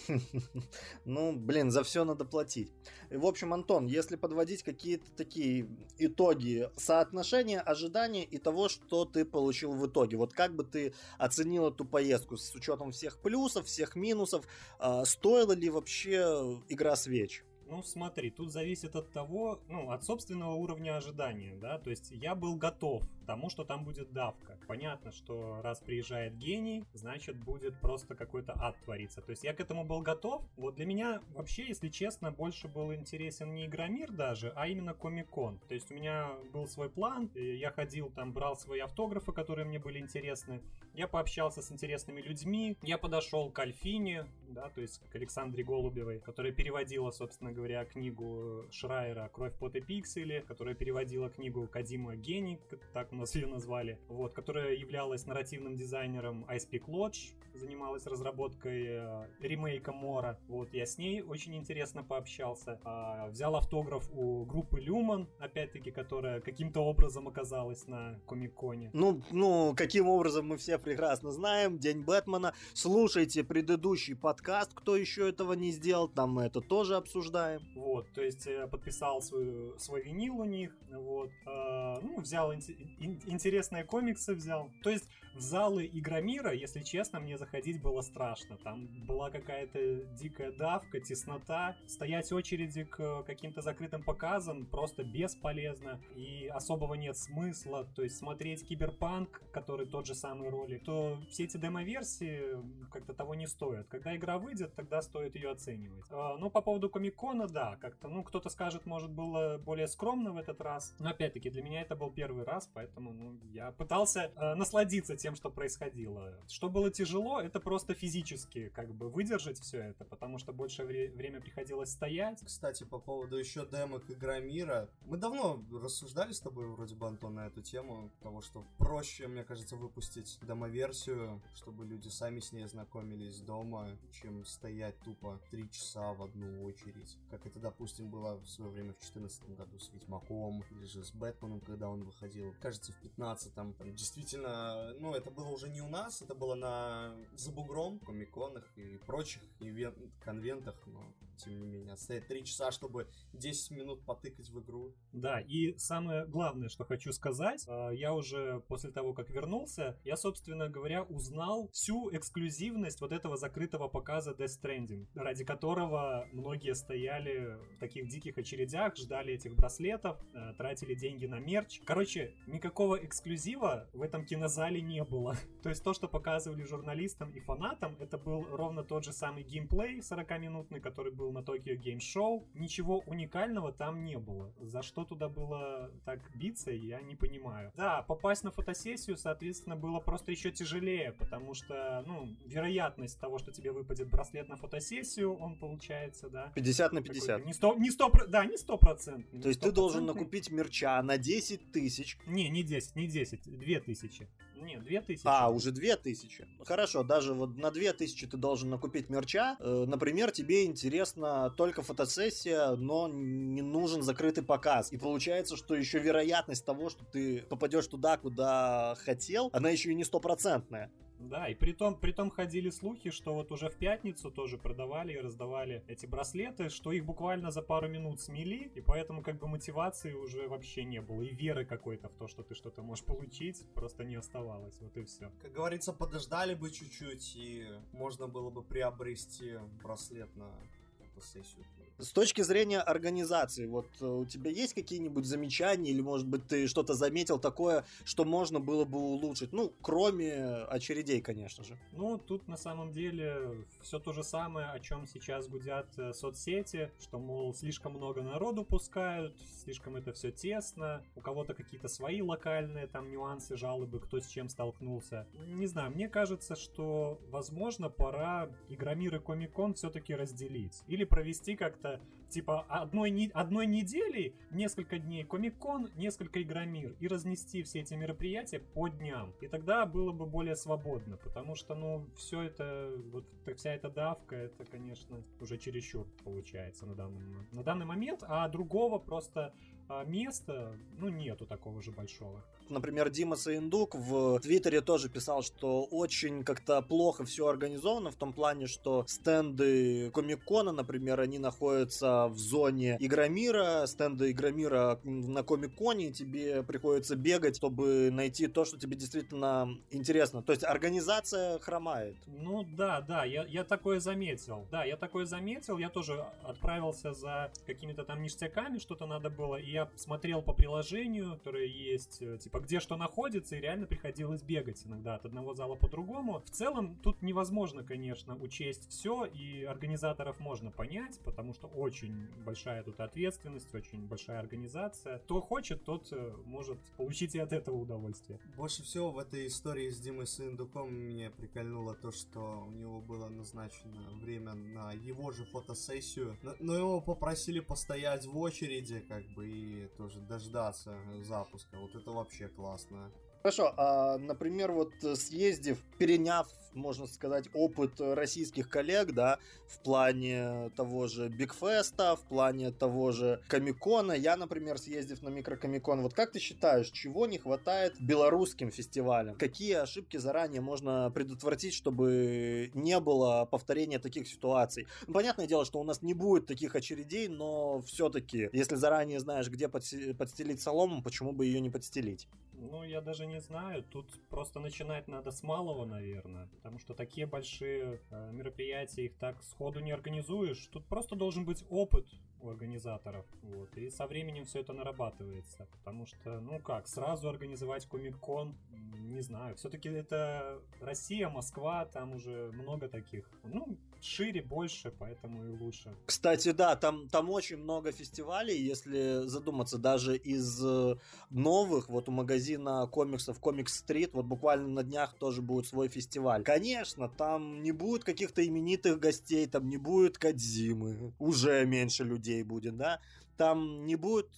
[1.04, 2.72] Ну, блин, за все надо платить.
[3.10, 9.72] В общем, Антон, если подводить какие-то такие итоги соотношения ожидания и того, что ты получил
[9.72, 14.46] в итоге, вот как бы ты оценил эту поездку с учетом всех плюсов, всех минусов,
[14.78, 17.44] а, стоила ли вообще игра свеч?
[17.68, 22.36] Ну, смотри, тут зависит от того, ну, от собственного уровня ожидания, да, то есть я
[22.36, 24.58] был готов тому, что там будет давка.
[24.66, 29.20] Понятно, что раз приезжает гений, значит будет просто какой-то ад твориться.
[29.20, 30.42] То есть я к этому был готов.
[30.56, 35.58] Вот для меня вообще, если честно, больше был интересен не Игромир даже, а именно Комикон.
[35.68, 39.78] То есть у меня был свой план, я ходил там, брал свои автографы, которые мне
[39.78, 40.62] были интересны,
[40.94, 46.20] я пообщался с интересными людьми, я подошел к Альфине, да, то есть к Александре Голубевой,
[46.20, 52.58] которая переводила, собственно говоря, книгу Шрайера «Кровь, пот и пиксели», которая переводила книгу Кадима Гений,
[52.92, 59.26] так нас ее назвали, вот, которая являлась нарративным дизайнером Ice Peak Lodge, занималась разработкой э,
[59.40, 60.38] ремейка Мора.
[60.48, 62.78] Вот, я с ней очень интересно пообщался.
[62.84, 68.90] А, взял автограф у группы Люман, опять-таки, которая каким-то образом оказалась на Комиконе.
[68.92, 71.78] Ну, ну, каким образом мы все прекрасно знаем.
[71.78, 72.52] День Бэтмена.
[72.74, 77.62] Слушайте предыдущий подкаст, кто еще этого не сделал, там мы это тоже обсуждаем.
[77.74, 82.60] Вот, то есть я подписал свою, свой винил у них, вот, э, ну, взял ин-
[83.06, 84.70] ин- интересные комиксы, взял.
[84.82, 88.56] То есть в залы Игромира, если честно, мне заходить было страшно.
[88.56, 91.76] Там была какая-то дикая давка, теснота.
[91.86, 96.00] Стоять очереди к каким-то закрытым показам просто бесполезно.
[96.14, 97.84] И особого нет смысла.
[97.94, 102.42] То есть смотреть Киберпанк, который тот же самый ролик, то все эти демо-версии
[102.90, 103.88] как-то того не стоят.
[103.88, 106.06] Когда игра выйдет, тогда стоит ее оценивать.
[106.10, 110.62] Ну, по поводу Комикона, да, как-то, ну, кто-то скажет, может, было более скромно в этот
[110.62, 110.94] раз.
[110.98, 115.34] Но, опять-таки, для меня это был первый раз, поэтому, ну, я пытался э, насладиться тем,
[115.34, 116.38] что происходило.
[116.48, 121.10] Что было тяжело, это просто физически, как бы, выдержать все это, потому что больше вре-
[121.10, 122.40] время приходилось стоять.
[122.44, 124.88] Кстати, по поводу еще демок Игромира.
[125.02, 128.10] Мы давно рассуждали с тобой, вроде бы, Антон, на эту тему.
[128.22, 134.44] Того, что проще, мне кажется, выпустить демоверсию, чтобы люди сами с ней ознакомились дома, чем
[134.44, 137.18] стоять тупо три часа в одну очередь.
[137.30, 141.12] Как это, допустим, было в свое время в 2014 году с Ведьмаком, или же с
[141.12, 142.54] Бэтменом, когда он выходил.
[142.60, 143.74] Кажется, в 15-м.
[143.74, 148.64] Там действительно, ну, это было уже не у нас, это было на за бугром, комиконах
[148.76, 154.50] и прочих ивент, конвентах, но тем не менее, стоять три часа, чтобы 10 минут потыкать
[154.50, 154.94] в игру.
[155.12, 160.16] Да, и самое главное, что хочу сказать, э, я уже после того, как вернулся, я,
[160.16, 167.58] собственно говоря, узнал всю эксклюзивность вот этого закрытого показа Death Stranding, ради которого многие стояли
[167.76, 171.80] в таких диких очередях, ждали этих браслетов, э, тратили деньги на мерч.
[171.84, 175.36] Короче, никакого эксклюзива в этом кинозале не было.
[175.62, 180.00] То есть то, что показывали журналистам и фанатам, это был ровно тот же самый геймплей
[180.00, 182.44] 40-минутный, который был на Tokyo Game Show.
[182.54, 184.52] Ничего уникального там не было.
[184.60, 187.72] За что туда было так биться, я не понимаю.
[187.76, 193.52] Да, попасть на фотосессию, соответственно, было просто еще тяжелее, потому что, ну, вероятность того, что
[193.52, 196.52] тебе выпадет браслет на фотосессию, он получается, да.
[196.54, 197.26] 50 на 50.
[197.26, 199.42] какой-то Не сто, не сто, про- да, не сто процентов.
[199.42, 202.18] То есть ты должен накупить мерча на 10 тысяч.
[202.26, 204.28] Не, не 10, не 10, 2 тысячи.
[204.56, 205.22] Не, 2 тысячи.
[205.24, 206.46] А, уже 2000.
[206.64, 209.56] Хорошо, даже вот на 2000 ты должен накупить мерча.
[209.60, 214.92] Э, Например, тебе интересна только фотосессия, но не нужен закрытый показ.
[214.92, 219.94] И получается, что еще вероятность того, что ты попадешь туда, куда хотел, она еще и
[219.94, 220.90] не стопроцентная.
[221.18, 225.14] Да, и при том, при том ходили слухи, что вот уже в пятницу тоже продавали
[225.14, 229.48] и раздавали эти браслеты, что их буквально за пару минут смели, и поэтому как бы
[229.48, 233.64] мотивации уже вообще не было, и веры какой-то в то, что ты что-то можешь получить,
[233.74, 235.30] просто не оставалось, вот и все.
[235.42, 240.50] Как говорится, подождали бы чуть-чуть, и можно было бы приобрести браслет на
[240.98, 241.64] фотосессию.
[241.98, 246.66] С точки зрения организации, вот э, у тебя есть какие-нибудь замечания, или, может быть, ты
[246.66, 249.52] что-то заметил такое, что можно было бы улучшить?
[249.52, 251.78] Ну, кроме очередей, конечно же.
[251.92, 256.90] Ну, тут на самом деле все то же самое, о чем сейчас гудят э, соцсети,
[257.00, 262.88] что, мол, слишком много народу пускают, слишком это все тесно, у кого-то какие-то свои локальные
[262.88, 265.26] там нюансы, жалобы, кто с чем столкнулся.
[265.46, 270.82] Не знаю, мне кажется, что, возможно, пора Игромир и Комикон все-таки разделить.
[270.88, 271.85] Или провести как-то
[272.28, 278.58] типа одной, не- одной недели, несколько дней Комик-кон, несколько Игромир, и разнести все эти мероприятия
[278.58, 279.32] по дням.
[279.40, 283.24] И тогда было бы более свободно, потому что, ну, все это, вот
[283.56, 287.22] вся эта давка, это, конечно, уже чересчур получается на данный,
[287.52, 289.54] на данный момент, а другого просто
[289.88, 292.42] А места, ну, нету такого же большого.
[292.68, 298.32] Например, Дима Саиндук в Твиттере тоже писал, что очень как-то плохо все организовано в том
[298.32, 306.12] плане, что стенды Комик-Кона, например, они находятся в зоне Игромира, стенды Игромира на Комик-Коне, и
[306.12, 310.42] тебе приходится бегать, чтобы найти то, что тебе действительно интересно.
[310.42, 312.16] То есть организация хромает.
[312.26, 314.66] Ну да, да, я, я такое заметил.
[314.72, 319.75] Да, я такое заметил, я тоже отправился за какими-то там ништяками, что-то надо было, и
[319.76, 324.84] я смотрел по приложению, которое есть, э, типа, где что находится, и реально приходилось бегать
[324.86, 326.42] иногда от одного зала по другому.
[326.46, 332.82] В целом, тут невозможно, конечно, учесть все, и организаторов можно понять, потому что очень большая
[332.82, 335.18] тут ответственность, очень большая организация.
[335.18, 338.40] Кто хочет, тот э, может получить и от этого удовольствие.
[338.56, 343.28] Больше всего в этой истории с Димой Сындуком меня прикольнуло то, что у него было
[343.28, 349.46] назначено время на его же фотосессию, но, но его попросили постоять в очереди, как бы,
[349.46, 349.65] и
[349.96, 351.76] тоже дождаться запуска.
[351.78, 353.10] Вот это вообще классно.
[353.46, 360.70] Хорошо, а, например, вот э, съездив, переняв, можно сказать, опыт российских коллег, да, в плане
[360.76, 366.32] того же Бигфеста, в плане того же Комикона, я, например, съездив на микрокомикон, вот как
[366.32, 369.36] ты считаешь, чего не хватает белорусским фестивалям?
[369.36, 374.88] Какие ошибки заранее можно предотвратить, чтобы не было повторения таких ситуаций?
[375.06, 379.48] Ну, понятное дело, что у нас не будет таких очередей, но все-таки, если заранее знаешь,
[379.48, 382.26] где подстелить солому, почему бы ее не подстелить?
[382.58, 383.82] Ну, я даже не знаю.
[383.82, 386.48] Тут просто начинать надо с малого, наверное.
[386.48, 390.66] Потому что такие большие э, мероприятия, их так сходу не организуешь.
[390.72, 392.06] Тут просто должен быть опыт
[392.40, 393.26] у организаторов.
[393.42, 395.66] Вот, и со временем все это нарабатывается.
[395.72, 399.56] Потому что, ну как, сразу организовать Комик-кон, не знаю.
[399.56, 403.30] Все-таки это Россия, Москва, там уже много таких.
[403.44, 405.94] Ну, шире, больше, поэтому и лучше.
[406.06, 410.96] Кстати, да, там, там очень много фестивалей, если задуматься, даже из э,
[411.30, 416.42] новых, вот у магазина комиксов Комикс Стрит, вот буквально на днях тоже будет свой фестиваль.
[416.42, 422.76] Конечно, там не будет каких-то именитых гостей, там не будет Кадзимы, уже меньше людей будет,
[422.76, 423.00] да,
[423.36, 424.28] там не будет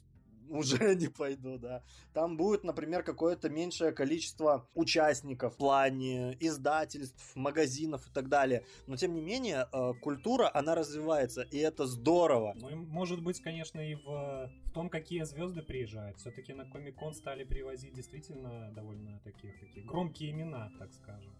[0.51, 1.83] уже не пойду, да.
[2.13, 8.65] Там будет, например, какое-то меньшее количество участников в плане издательств, магазинов и так далее.
[8.87, 12.55] Но, тем не менее, э, культура, она развивается, и это здорово.
[12.57, 16.19] Ну, может быть, конечно, и в, в том, какие звезды приезжают.
[16.19, 21.35] Все-таки на Комик-кон стали привозить действительно довольно таких, такие громкие имена, так скажем.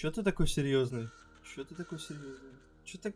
[0.00, 1.08] Чё ты такой серьезный?
[1.42, 2.52] Чё ты такой серьезный?
[2.84, 3.14] Чё так,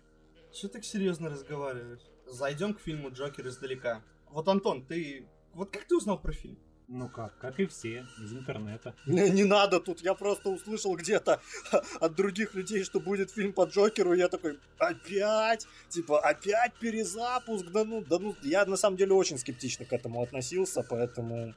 [0.52, 2.00] чё так серьезно разговариваешь?
[2.26, 4.02] Зайдем к фильму Джокер издалека.
[4.30, 5.28] Вот, Антон, ты...
[5.54, 6.58] Вот как ты узнал про фильм?
[6.88, 8.96] Ну как, как и все, из интернета.
[9.06, 11.40] Не, не надо тут, я просто услышал где-то
[12.00, 15.68] от других людей, что будет фильм по Джокеру, и я такой, опять?
[15.88, 17.66] Типа, опять перезапуск?
[17.70, 21.54] Да ну, да ну, я на самом деле очень скептично к этому относился, поэтому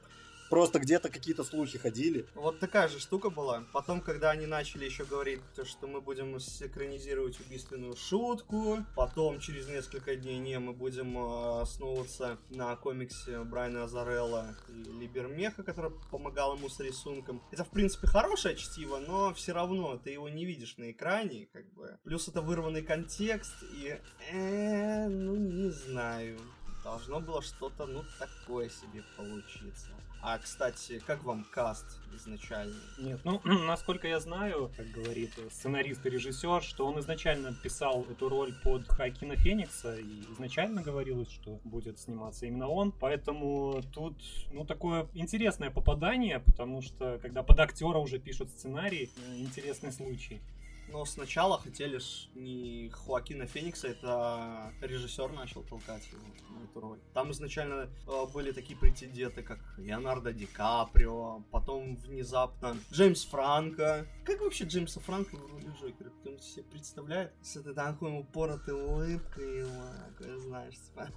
[0.50, 2.26] Просто где-то какие-то слухи ходили.
[2.34, 3.64] Вот такая же штука была.
[3.72, 9.68] Потом, когда они начали еще говорить, то, что мы будем синхронизировать убийственную шутку, потом через
[9.68, 16.56] несколько дней не, мы будем э, основываться на комиксе Брайана Азарелла и Либермеха, который помогал
[16.56, 17.42] ему с рисунком.
[17.50, 21.66] Это, в принципе, хорошее чтиво, но все равно ты его не видишь на экране, как
[21.74, 21.98] бы.
[22.04, 23.98] Плюс это вырванный контекст, и...
[24.30, 26.38] Э, ну, не знаю.
[26.86, 29.88] Должно было что-то, ну, такое себе получиться.
[30.22, 32.80] А, кстати, как вам каст изначально?
[33.00, 38.28] Нет, ну, насколько я знаю, как говорит сценарист и режиссер, что он изначально писал эту
[38.28, 44.14] роль под Хакина Феникса, и изначально говорилось, что будет сниматься именно он, поэтому тут,
[44.52, 50.40] ну, такое интересное попадание, потому что, когда под актера уже пишут сценарий, э, интересный случай.
[50.88, 57.00] Но сначала хотели ж не Хоакина Феникса, это режиссер начал толкать его на эту роль.
[57.12, 64.06] Там изначально э, были такие претенденты, как Леонардо Ди Каприо, потом внезапно Джеймс Франко.
[64.24, 66.10] Как вообще Джеймса Франко в роли Джокера?
[66.20, 67.32] Кто себе представляет?
[67.42, 71.08] С этой такой упоротой улыбкой его, знаешь, типа,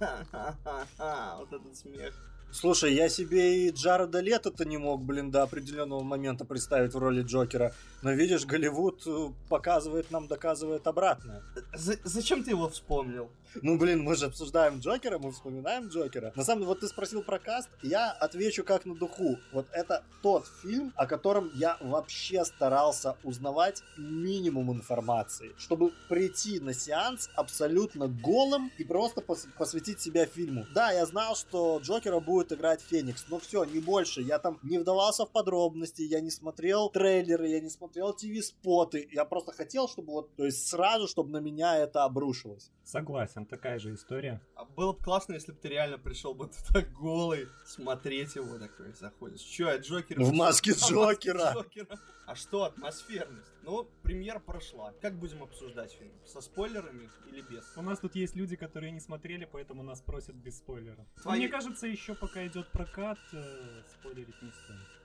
[1.38, 2.39] вот этот смех.
[2.52, 7.22] Слушай, я себе и Джареда Лето-то не мог, блин, до определенного момента представить в роли
[7.22, 7.72] Джокера.
[8.02, 11.42] Но видишь, Голливуд э, показывает нам, доказывает обратное.
[11.74, 13.30] З- зачем ты его вспомнил?
[13.62, 16.32] Ну, блин, мы же обсуждаем Джокера, мы вспоминаем Джокера.
[16.36, 19.38] На самом деле, вот ты спросил про каст, я отвечу как на духу.
[19.52, 26.74] Вот это тот фильм, о котором я вообще старался узнавать минимум информации, чтобы прийти на
[26.74, 30.66] сеанс абсолютно голым и просто пос- посвятить себя фильму.
[30.74, 33.26] Да, я знал, что Джокера будет играть Феникс.
[33.28, 34.22] Но все, не больше.
[34.22, 39.08] Я там не вдавался в подробности, я не смотрел трейлеры, я не смотрел ТВ-споты.
[39.12, 42.70] Я просто хотел, чтобы вот, то есть сразу, чтобы на меня это обрушилось.
[42.84, 44.40] Согласен, такая же история.
[44.54, 48.92] А было бы классно, если бы ты реально пришел бы туда голый, смотреть его такой,
[48.92, 49.40] заходишь.
[49.40, 50.20] Че, я Джокер?
[50.20, 51.52] В маске А, Джокера.
[51.54, 51.98] Джокера.
[52.26, 53.50] А что атмосферность?
[53.62, 54.92] Ну, премьера прошла.
[55.02, 56.12] Как будем обсуждать фильм?
[56.24, 57.64] Со спойлерами или без?
[57.76, 61.06] У нас тут есть люди, которые не смотрели, поэтому нас просят без спойлеров.
[61.22, 64.99] Твои- Мне кажется, еще пока идет прокат, э, спойлерить не стоит.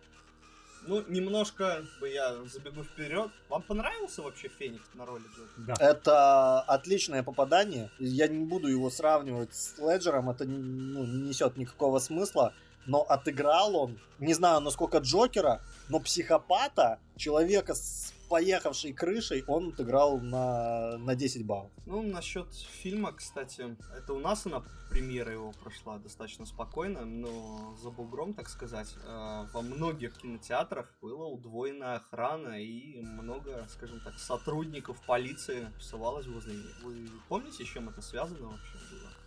[0.84, 3.32] Ну, немножко бы я забегу вперед.
[3.50, 5.66] Вам понравился вообще Феникс на роли Джокера?
[5.68, 5.74] Да.
[5.80, 7.90] Это отличное попадание.
[8.00, 12.54] Я не буду его сравнивать с Леджером, это ну, не несет никакого смысла.
[12.86, 20.20] Но отыграл он, не знаю, насколько Джокера, но психопата, человека с поехавшей крышей, он отыграл
[20.20, 21.72] на, на 10 баллов.
[21.86, 27.90] Ну, насчет фильма, кстати, это у нас она премьера его прошла достаточно спокойно, но за
[27.90, 35.02] бугром, так сказать, э, во многих кинотеатрах была удвоенная охрана и много, скажем так, сотрудников
[35.06, 36.84] полиции тусовалось возле них.
[36.84, 38.78] Вы помните, с чем это связано вообще?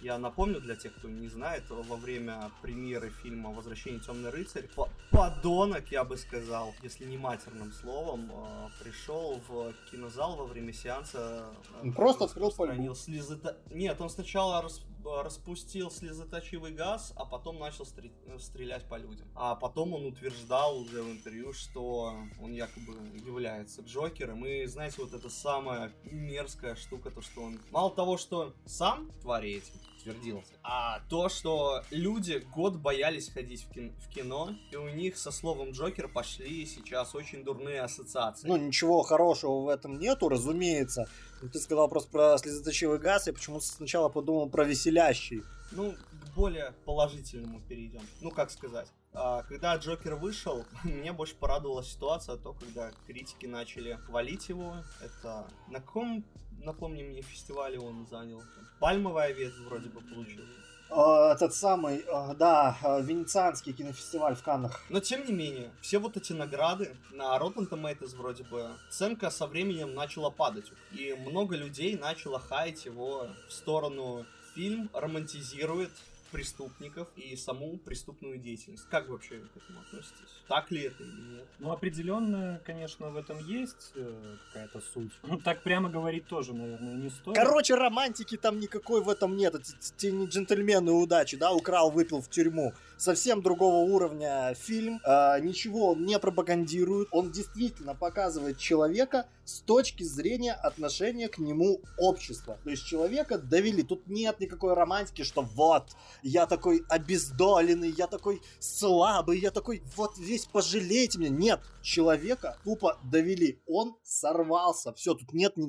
[0.00, 4.88] Я напомню для тех, кто не знает, во время премьеры фильма «Возвращение темный рыцарь» по-
[5.10, 11.50] подонок, я бы сказал, если не матерным словом, э, пришел в кинозал во время сеанса.
[11.74, 17.58] э, Он просто открыл распространил слезота- Нет, он сначала рас- распустил слезоточивый газ, а потом
[17.58, 19.28] начал стре- э, стрелять по людям.
[19.34, 24.44] А потом он утверждал уже в интервью, что он якобы является Джокером.
[24.46, 29.64] И знаете, вот это самая мерзкая штука, то что он мало того, что сам творит,
[30.12, 35.16] твердился, а то, что люди год боялись ходить в, кин- в кино, и у них
[35.16, 38.46] со словом Джокер пошли сейчас очень дурные ассоциации.
[38.48, 41.08] Ну, ничего хорошего в этом нету, разумеется.
[41.52, 45.42] Ты сказал просто про слезоточивый газ, я почему-то сначала подумал про веселящий.
[45.70, 48.00] Ну, к более положительному перейдем.
[48.20, 48.88] Ну, как сказать.
[49.12, 54.76] А, Когда Джокер вышел, меня больше порадовала ситуация, то, когда критики начали хвалить его.
[55.02, 56.24] Это на каком,
[56.58, 58.42] напомни мне, фестивале он занял?
[58.80, 60.44] Пальмовая ветвь вроде бы получил.
[60.90, 64.80] А, Этот самый, а, да, а, венецианский кинофестиваль в Каннах.
[64.88, 69.46] Но тем не менее, все вот эти награды на Rotten Tomatoes вроде бы оценка со
[69.46, 70.72] временем начала падать.
[70.92, 75.90] И много людей начало хаять его в сторону фильм романтизирует
[76.30, 78.84] преступников и саму преступную деятельность.
[78.90, 80.42] Как вы вообще к этому относитесь?
[80.48, 81.46] Так ли это или нет?
[81.58, 85.12] Ну, определенно, конечно, в этом есть э, какая-то суть.
[85.22, 87.36] Ну, так прямо говорить тоже, наверное, не стоит.
[87.36, 89.54] Короче, романтики там никакой в этом нет.
[89.54, 89.64] Это
[90.10, 92.72] не джентльмены удачи, да, украл, выпил в тюрьму.
[92.96, 95.00] Совсем другого уровня фильм.
[95.04, 97.08] А, ничего он не пропагандирует.
[97.12, 102.58] Он действительно показывает человека с точки зрения отношения к нему общества.
[102.64, 103.82] То есть человека довели.
[103.82, 110.18] Тут нет никакой романтики, что вот, я такой обездоленный, я такой слабый, я такой, вот
[110.18, 111.30] весь пожалейте меня.
[111.30, 113.60] Нет, человека тупо довели.
[113.66, 114.92] Он сорвался.
[114.94, 115.68] Все, тут нет ни-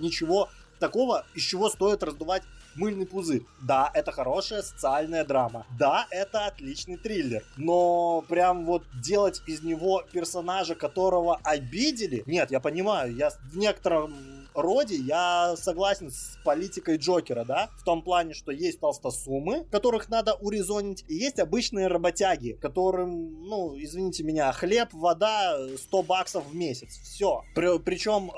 [0.00, 0.48] ничего
[0.78, 2.42] такого, из чего стоит раздувать
[2.74, 3.42] мыльный пузырь.
[3.62, 5.66] Да, это хорошая социальная драма.
[5.78, 7.44] Да, это отличный триллер.
[7.56, 12.22] Но прям вот делать из него персонажа, которого обидели...
[12.26, 18.02] Нет, я понимаю, я в некотором роде я согласен с политикой Джокера, да, в том
[18.02, 24.52] плане, что есть толстосумы, которых надо урезонить, и есть обычные работяги, которым, ну, извините меня,
[24.52, 27.42] хлеб, вода, 100 баксов в месяц, все.
[27.54, 28.30] причем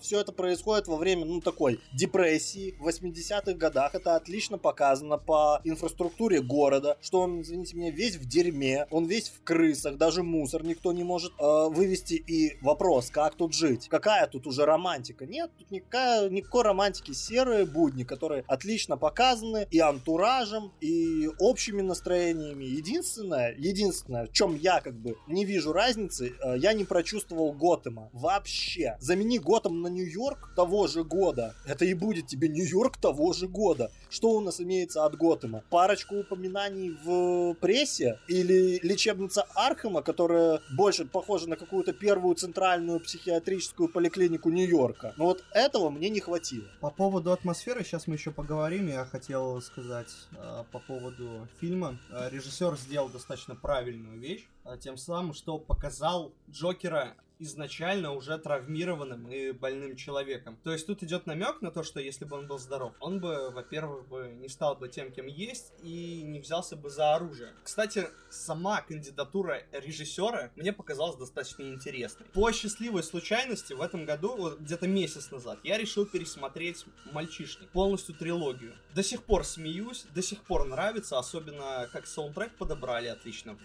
[0.00, 2.74] все это происходит во время, ну, такой депрессии.
[2.78, 8.26] В 80-х годах, это отлично показано по инфраструктуре города, что он, извините меня, весь в
[8.26, 13.34] дерьме, он весь в крысах, даже мусор никто не может э, вывести, и вопрос, как
[13.34, 18.96] тут жить, какая тут уже романтика, нет, тут никакая, никакой романтики, серые будни, которые отлично
[18.96, 22.64] показаны и антуражем, и общими настроениями.
[22.64, 28.10] Единственное, единственное, в чем я как бы не вижу разницы, э, я не прочувствовал Готэма
[28.12, 28.96] вообще.
[29.00, 33.90] Замени Готэм на Нью-Йорк того же года, это и будет тебе Нью-Йорк того же года.
[34.10, 35.62] Что у нас имеется от Готэма?
[35.70, 43.88] Парочку упоминаний в прессе или лечебница Архема, которая больше похожа на какую-то первую центральную психиатрическую
[43.88, 45.14] поликлинику Нью-Йорка.
[45.16, 46.68] Но вот этого мне не хватило.
[46.80, 48.88] По поводу атмосферы сейчас мы еще поговорим.
[48.88, 51.98] Я хотел сказать э, по поводу фильма.
[52.10, 59.30] Э, режиссер сделал достаточно правильную вещь, э, тем самым, что показал Джокера изначально уже травмированным
[59.30, 60.58] и больным человеком.
[60.64, 63.50] То есть тут идет намек на то, что если бы он был здоров, он бы,
[63.50, 67.52] во-первых, бы не стал бы тем, кем есть, и не взялся бы за оружие.
[67.62, 72.26] Кстати, сама кандидатура режиссера мне показалась достаточно интересной.
[72.32, 78.14] По счастливой случайности в этом году, вот где-то месяц назад, я решил пересмотреть «Мальчишник», полностью
[78.14, 78.74] трилогию.
[78.94, 83.58] До сих пор смеюсь, до сих пор нравится, особенно как саундтрек подобрали отлично в,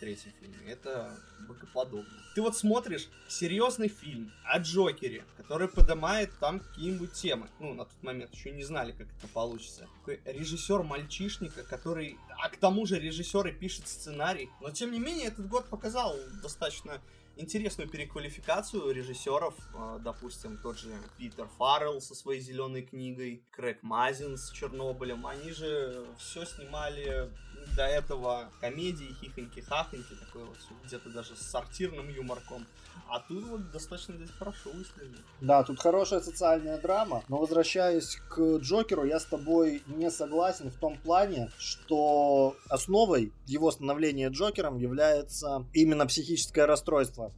[0.00, 0.58] третьем фильме.
[0.66, 1.16] Это
[1.48, 2.23] богоподобно.
[2.34, 7.48] Ты вот смотришь серьезный фильм о Джокере, который поднимает там какие-нибудь темы.
[7.60, 9.86] Ну, на тот момент еще не знали, как это получится.
[10.00, 12.18] Такой режиссер мальчишника, который...
[12.42, 14.50] А к тому же режиссер и пишет сценарий.
[14.60, 17.00] Но, тем не менее, этот год показал достаточно
[17.36, 24.36] интересную переквалификацию режиссеров, а, допустим, тот же Питер Фаррелл со своей зеленой книгой, Крэг Мазин
[24.36, 27.30] с Чернобылем, они же все снимали
[27.76, 32.66] до этого комедии, хихоньки-хахоньки, такой вот где-то даже с сортирным юморком.
[33.08, 35.16] А тут вот достаточно здесь хорошо выставили.
[35.40, 40.76] Да, тут хорошая социальная драма, но возвращаясь к Джокеру, я с тобой не согласен в
[40.76, 47.32] том плане, что основой его становления Джокером является именно психическое расстройство.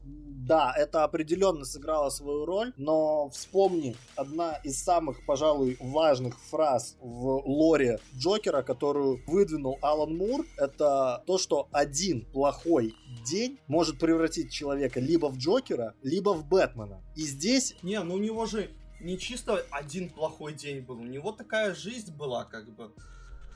[0.47, 7.43] Да, это определенно сыграло свою роль, но вспомни, одна из самых, пожалуй, важных фраз в
[7.45, 12.95] лоре Джокера, которую выдвинул Алан Мур, это то, что один плохой
[13.25, 17.03] день может превратить человека либо в Джокера, либо в Бэтмена.
[17.17, 17.75] И здесь...
[17.83, 18.71] Не, ну у него же
[19.01, 22.93] не чисто один плохой день был, у него такая жизнь была, как бы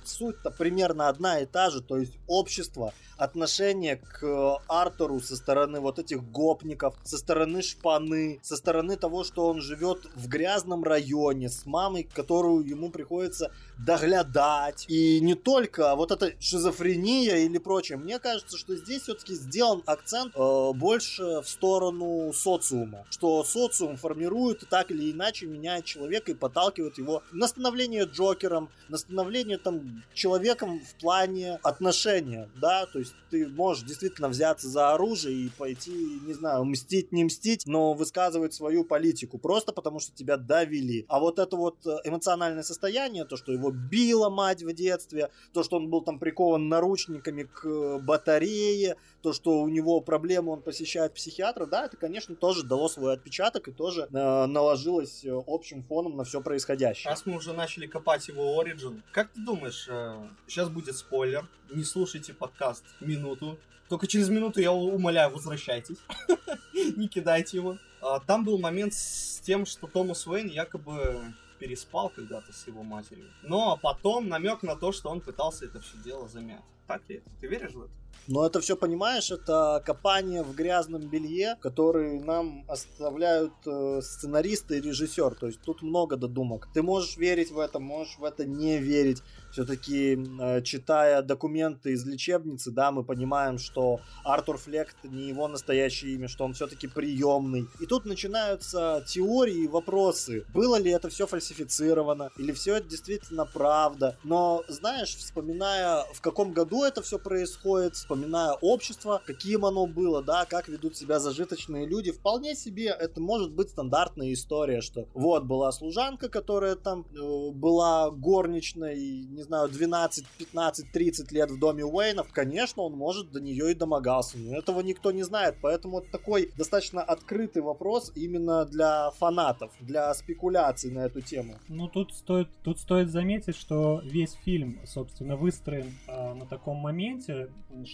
[0.05, 5.81] суть-то примерно одна и та же, то есть общество, отношение к э, Артуру со стороны
[5.81, 11.51] вот этих гопников, со стороны шпаны, со стороны того, что он живет в грязном районе
[11.51, 13.53] с мамой, которую ему приходится
[13.85, 14.85] доглядать.
[14.89, 17.99] И не только вот эта шизофрения или прочее.
[17.99, 23.07] Мне кажется, что здесь все-таки сделан акцент э, больше в сторону социума.
[23.11, 28.71] Что социум формирует и так или иначе меняет человека и подталкивает его на становление Джокером,
[28.89, 34.93] на становление там человеком в плане отношения, да, то есть ты можешь действительно взяться за
[34.93, 40.13] оружие и пойти, не знаю, мстить, не мстить, но высказывать свою политику, просто потому что
[40.15, 41.05] тебя довели.
[41.09, 45.63] А вот это вот э, эмоциональное состояние, то, что его била мать в детстве, то,
[45.63, 50.63] что он был там прикован наручниками к э, батарее, то, что у него проблемы, он
[50.63, 55.83] посещает психиатра, да, это, конечно, тоже дало свой отпечаток и тоже э, наложилось э, общим
[55.83, 57.11] фоном на все происходящее.
[57.11, 61.85] Раз мы уже начали копать его оригин, как ты думаешь, э, сейчас будет спойлер, не
[61.85, 63.59] слушайте подкаст минуту,
[63.91, 65.97] только через минуту я умоляю, возвращайтесь,
[66.97, 67.77] не кидайте его.
[68.01, 71.21] А, там был момент с тем, что Томас Уэйн якобы
[71.61, 73.31] переспал когда-то с его матерью.
[73.43, 76.65] Но потом намек на то, что он пытался это все дело замять.
[76.87, 77.31] Так ли это?
[77.41, 77.93] Ты веришь в это?
[78.31, 84.81] Но это все, понимаешь, это копание в грязном белье, которые нам оставляют э, сценаристы и
[84.81, 85.35] режиссер.
[85.35, 86.69] То есть тут много додумок.
[86.73, 89.21] Ты можешь верить в это, можешь в это не верить
[89.51, 96.15] все-таки э, читая документы из лечебницы, да, мы понимаем, что Артур Флект не его настоящее
[96.15, 97.67] имя, что он все-таки приемный.
[97.81, 100.45] И тут начинаются теории и вопросы.
[100.55, 102.31] Было ли это все фальсифицировано?
[102.39, 104.17] Или все это действительно правда?
[104.23, 108.20] Но, знаешь, вспоминая, в каком году это все происходит, вспоминая
[108.61, 113.71] общество, каким оно было, да, как ведут себя зажиточные люди, вполне себе это может быть
[113.71, 120.93] стандартная история, что вот была служанка, которая там э, была горничной, не знаю, 12, 15,
[120.93, 124.39] 30 лет в доме Уэйнов, конечно, он может до нее и домогался.
[124.39, 125.57] Но этого никто не знает.
[125.63, 131.59] Поэтому это такой достаточно открытый вопрос именно для фанатов, для спекуляций на эту тему.
[131.69, 137.51] Ну, тут стоит, тут стоит заметить, что весь фильм, собственно, выстроен э, на таком моменте,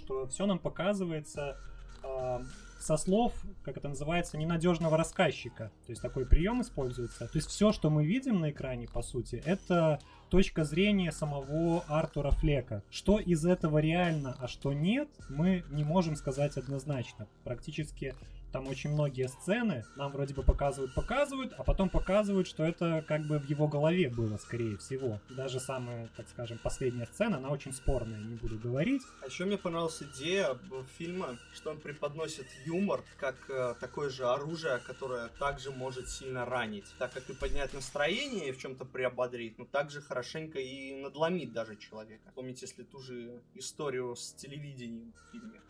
[0.06, 1.58] что все нам показывается
[2.04, 2.38] э,
[2.78, 3.32] со слов,
[3.64, 5.72] как это называется, ненадежного рассказчика.
[5.84, 7.26] То есть такой прием используется.
[7.26, 9.98] То есть все, что мы видим на экране, по сути, это
[10.30, 12.84] точка зрения самого Артура Флека.
[12.88, 17.26] Что из этого реально, а что нет, мы не можем сказать однозначно.
[17.42, 18.14] Практически
[18.56, 23.26] там очень многие сцены нам вроде бы показывают, показывают, а потом показывают, что это как
[23.26, 25.20] бы в его голове было, скорее всего.
[25.28, 29.02] Даже самая, так скажем, последняя сцена, она очень спорная, не буду говорить.
[29.22, 30.58] А еще мне понравилась идея
[30.96, 36.86] фильма, что он преподносит юмор как э, такое же оружие, которое также может сильно ранить,
[36.98, 41.76] так как и поднять настроение и в чем-то приободрить, но также хорошенько и надломить даже
[41.76, 42.32] человека.
[42.34, 45.60] Помните, если ту же историю с телевидением в фильме?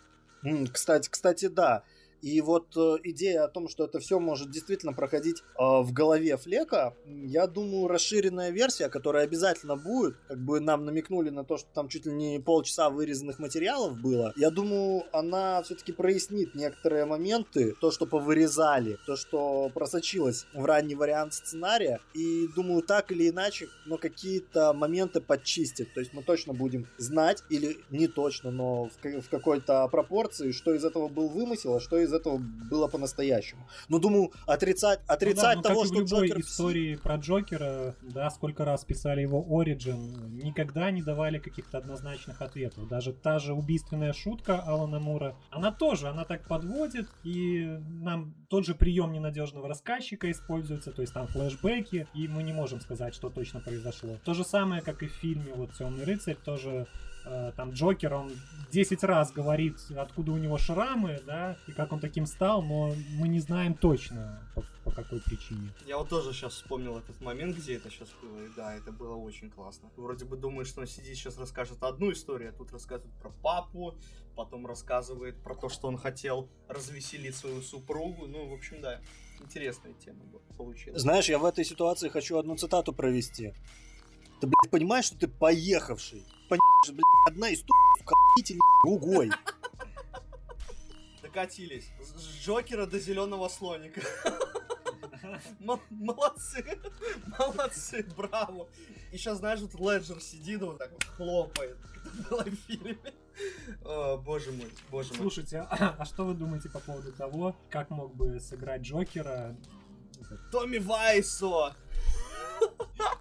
[0.73, 1.83] Кстати, кстати, да.
[2.23, 6.37] И вот э, идея о том, что это все может действительно проходить э, в голове
[6.37, 11.69] Флека, я думаю, расширенная версия, которая обязательно будет, как бы нам намекнули на то, что
[11.75, 17.75] там чуть ли не полчаса вырезанных материалов было, я думаю, она все-таки прояснит некоторые моменты,
[17.81, 23.69] то, что повырезали, то, что просочилось в ранний вариант сценария, и думаю, так или иначе,
[23.87, 29.21] но какие-то моменты подчистит, то есть мы точно будем знать, или не точно, но в,
[29.21, 33.67] в какой-то пропорции, что из этого был вымысел, а что из этого было по-настоящему.
[33.89, 36.41] Но думаю, отрицать, отрицать ну, да, ну, того, как что в любой Джокер...
[36.41, 42.89] истории про Джокера, да, сколько раз писали его Origin, никогда не давали каких-то однозначных ответов.
[42.89, 48.65] Даже та же убийственная шутка Алана Мура, она тоже, она так подводит, и нам тот
[48.65, 53.31] же прием ненадежного рассказчика используется, то есть там флешбеки, и мы не можем сказать, что
[53.31, 54.19] точно произошло.
[54.25, 56.87] То же самое, как и в фильме вот «Темный рыцарь», тоже
[57.57, 58.33] там Джокер, он
[58.71, 63.29] 10 раз говорит, откуда у него шрамы, да, и как он таким стал, но мы
[63.29, 65.71] не знаем точно, по, по какой причине.
[65.87, 69.17] Я вот тоже сейчас вспомнил этот момент, где это сейчас было, и да, это было
[69.17, 69.91] очень классно.
[69.97, 73.95] Вроде бы думаешь, что он сидит сейчас расскажет одну историю, а тут рассказывает про папу,
[74.37, 79.01] потом рассказывает про то, что он хотел развеселить свою супругу, ну, в общем, да,
[79.41, 80.21] интересная тема
[80.57, 81.01] получилась.
[81.01, 83.55] Знаешь, я в этой ситуации хочу одну цитату провести.
[84.41, 86.23] Ты, блядь, понимаешь, что ты поехавший?
[86.49, 87.65] Понимаешь, блядь, одна из
[88.01, 89.31] вкатителей другой.
[91.23, 91.91] Докатились.
[92.01, 94.01] С Джокера до зеленого слоника.
[95.91, 96.79] Молодцы,
[97.39, 98.69] молодцы, браво.
[99.13, 101.77] И сейчас, знаешь, вот Леджер сидит вот так вот хлопает,
[102.31, 102.99] было в фильме.
[103.85, 105.19] О, боже мой, боже мой.
[105.19, 109.57] Слушайте, а, а что вы думаете по поводу того, как мог бы сыграть Джокера?
[110.51, 111.75] Томми Вайсо!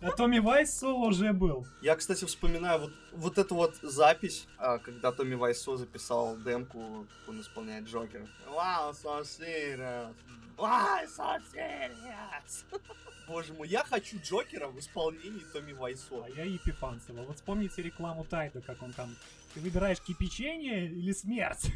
[0.05, 1.65] А Томми Вайсо уже был.
[1.81, 7.41] Я, кстати, вспоминаю вот, вот эту вот запись, а, когда Томми Вайсо записал демку, он
[7.41, 8.27] исполняет Джокер.
[8.47, 10.13] Wow, so serious.
[10.57, 12.65] Wow, so serious.
[13.27, 16.23] Боже мой, я хочу Джокера в исполнении Томми Вайсо.
[16.23, 17.23] А я Епифанцева.
[17.23, 19.15] Вот вспомните рекламу Тайда, как он там...
[19.55, 21.71] Ты выбираешь кипячение или смерть?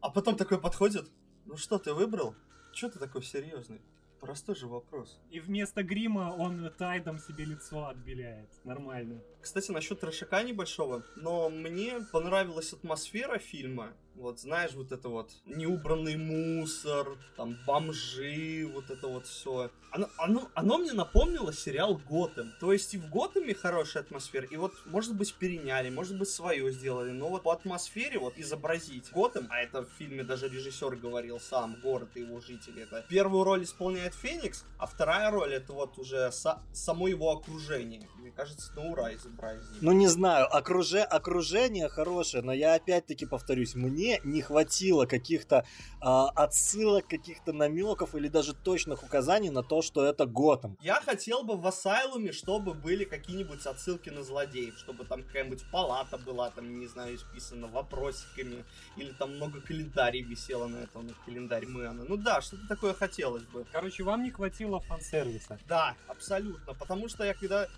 [0.00, 1.06] А потом такой подходит.
[1.44, 2.34] Ну что, ты выбрал?
[2.72, 3.82] Че ты такой серьезный?
[4.20, 5.18] Простой же вопрос.
[5.30, 8.48] И вместо грима он тайдом себе лицо отбеляет.
[8.64, 9.22] Нормально.
[9.40, 13.92] Кстати, насчет трешака небольшого, но мне понравилась атмосфера фильма.
[14.18, 19.70] Вот знаешь, вот это вот неубранный мусор, там бомжи, вот это вот все.
[19.92, 22.52] Оно, оно, оно мне напомнило сериал Готэм.
[22.60, 26.70] То есть и в Готэме хорошая атмосфера, и вот, может быть, переняли, может быть, свое
[26.72, 31.38] сделали, но вот по атмосфере вот изобразить Готэм, а это в фильме даже режиссер говорил
[31.38, 35.96] сам, город и его жители, это первую роль исполняет Феникс, а вторая роль это вот
[35.96, 38.08] уже со, само его окружение.
[38.18, 39.78] Мне кажется, на ура изобразили.
[39.80, 45.56] Ну, не знаю, окруже, окружение хорошее, но я опять-таки повторюсь, мне мне не хватило каких-то
[45.56, 45.64] э,
[46.00, 50.76] отсылок, каких-то намеков или даже точных указаний на то, что это Готэм.
[50.80, 56.16] Я хотел бы в Асайлуме, чтобы были какие-нибудь отсылки на злодеев, чтобы там какая-нибудь палата
[56.18, 58.64] была, там, не знаю, исписана вопросиками,
[58.96, 62.04] или там много календарей висело на этом, на календарь Мэна.
[62.04, 63.66] Ну да, что-то такое хотелось бы.
[63.72, 65.58] Короче, вам не хватило фан-сервиса.
[65.68, 67.68] Да, абсолютно, потому что я когда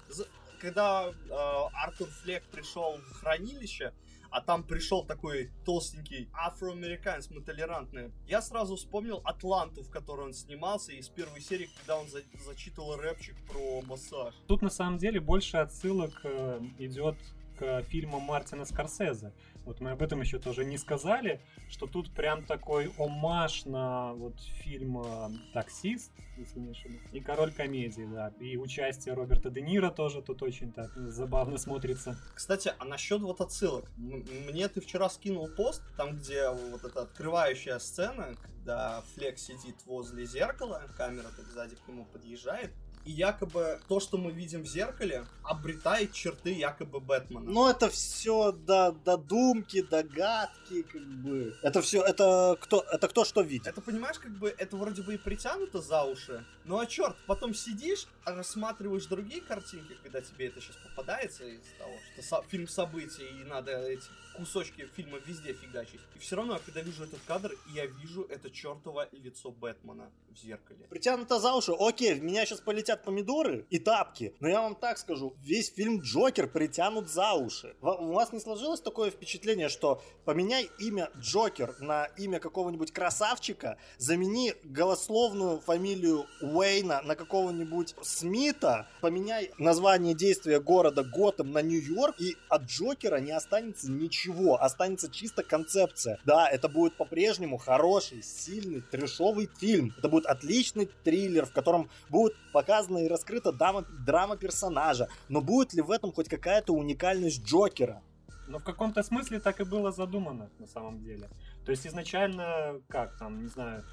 [0.60, 1.34] когда э,
[1.72, 3.94] Артур Флек пришел в хранилище,
[4.30, 8.12] а там пришел такой толстенький афроамериканец, мы толерантные.
[8.26, 12.96] Я сразу вспомнил Атланту, в которой он снимался, из первой серии, когда он за зачитывал
[12.96, 14.34] рэпчик про массаж.
[14.46, 17.16] Тут на самом деле больше отсылок э, идет
[17.58, 19.32] к фильмам Мартина Скорсезе.
[19.70, 24.34] Вот мы об этом еще тоже не сказали, что тут прям такой омаж на вот
[24.40, 29.90] фильм э, «Таксист», если не ошибаюсь, и «Король комедии», да, и участие Роберта Де Ниро
[29.90, 32.18] тоже тут очень так забавно смотрится.
[32.34, 33.88] Кстати, а насчет вот отсылок.
[33.96, 40.26] Мне ты вчера скинул пост, там, где вот эта открывающая сцена, когда Флек сидит возле
[40.26, 42.72] зеркала, камера так сзади к нему подъезжает,
[43.04, 47.40] и якобы то, что мы видим в зеркале, обретает черты якобы Бэтмена.
[47.50, 51.56] Ну, это все до додумки, догадки, как бы.
[51.62, 53.66] Это все, это кто, это кто что видит.
[53.66, 57.54] Это, понимаешь, как бы, это вроде бы и притянуто за уши, ну а черт, потом
[57.54, 63.26] сидишь, рассматриваешь другие картинки, когда тебе это сейчас попадается из-за того, что со- фильм событий,
[63.40, 64.02] и надо эти
[64.40, 66.00] кусочки фильма везде фигачить.
[66.16, 70.86] И все равно, когда вижу этот кадр, я вижу это чертово лицо Бэтмена в зеркале.
[70.88, 74.34] Притянуто за уши, окей, в меня сейчас полетят летят помидоры и тапки.
[74.40, 77.74] Но я вам так скажу, весь фильм Джокер притянут за уши.
[77.80, 84.54] У вас не сложилось такое впечатление, что поменяй имя Джокер на имя какого-нибудь красавчика, замени
[84.64, 92.62] голословную фамилию Уэйна на какого-нибудь Смита, поменяй название действия города Готэм на Нью-Йорк, и от
[92.62, 94.29] Джокера не останется ничего,
[94.60, 96.18] останется чисто концепция.
[96.24, 99.94] Да, это будет по-прежнему хороший, сильный, трешовый фильм.
[99.98, 105.08] Это будет отличный триллер, в котором будет показана и раскрыта драма, драма персонажа.
[105.28, 108.02] Но будет ли в этом хоть какая-то уникальность Джокера?
[108.48, 111.28] Но в каком-то смысле так и было задумано на самом деле.
[111.64, 113.84] То есть изначально, как там, не знаю,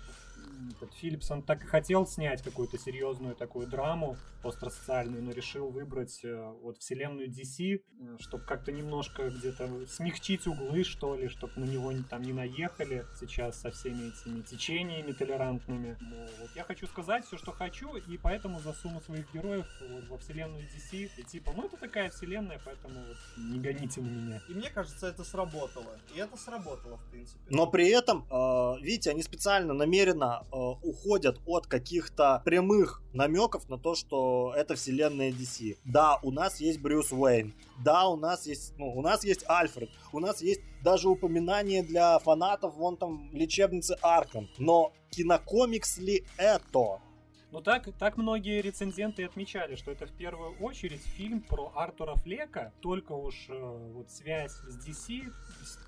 [0.72, 6.20] этот Филлипс, он так и хотел снять какую-то серьезную такую драму остросоциальную, но решил выбрать
[6.24, 11.66] э, вот вселенную DC, э, чтобы как-то немножко где-то смягчить углы, что ли, чтобы на
[11.66, 15.98] него там не наехали сейчас со всеми этими течениями толерантными.
[16.00, 20.18] Но вот я хочу сказать все, что хочу, и поэтому засуну своих героев вот во
[20.18, 21.10] вселенную DC.
[21.18, 24.42] И типа, ну это такая вселенная, поэтому вот не гоните на меня.
[24.50, 25.98] И мне кажется, это сработало.
[26.16, 27.40] И это сработало, в принципе.
[27.50, 33.78] Но при этом, э, видите, они специально, намеренно Э, уходят от каких-то прямых намеков на
[33.78, 35.78] то, что это вселенная DC.
[35.86, 37.54] Да, у нас есть Брюс Уэйн.
[37.84, 39.90] Да, у нас есть, ну, у нас есть Альфред.
[40.12, 44.50] У нас есть даже упоминание для фанатов вон там лечебницы Арком.
[44.58, 47.00] Но кинокомикс ли это?
[47.52, 52.74] Ну так, так многие рецензенты отмечали, что это в первую очередь фильм про Артура Флека,
[52.82, 55.32] только уж э, вот связь с DC,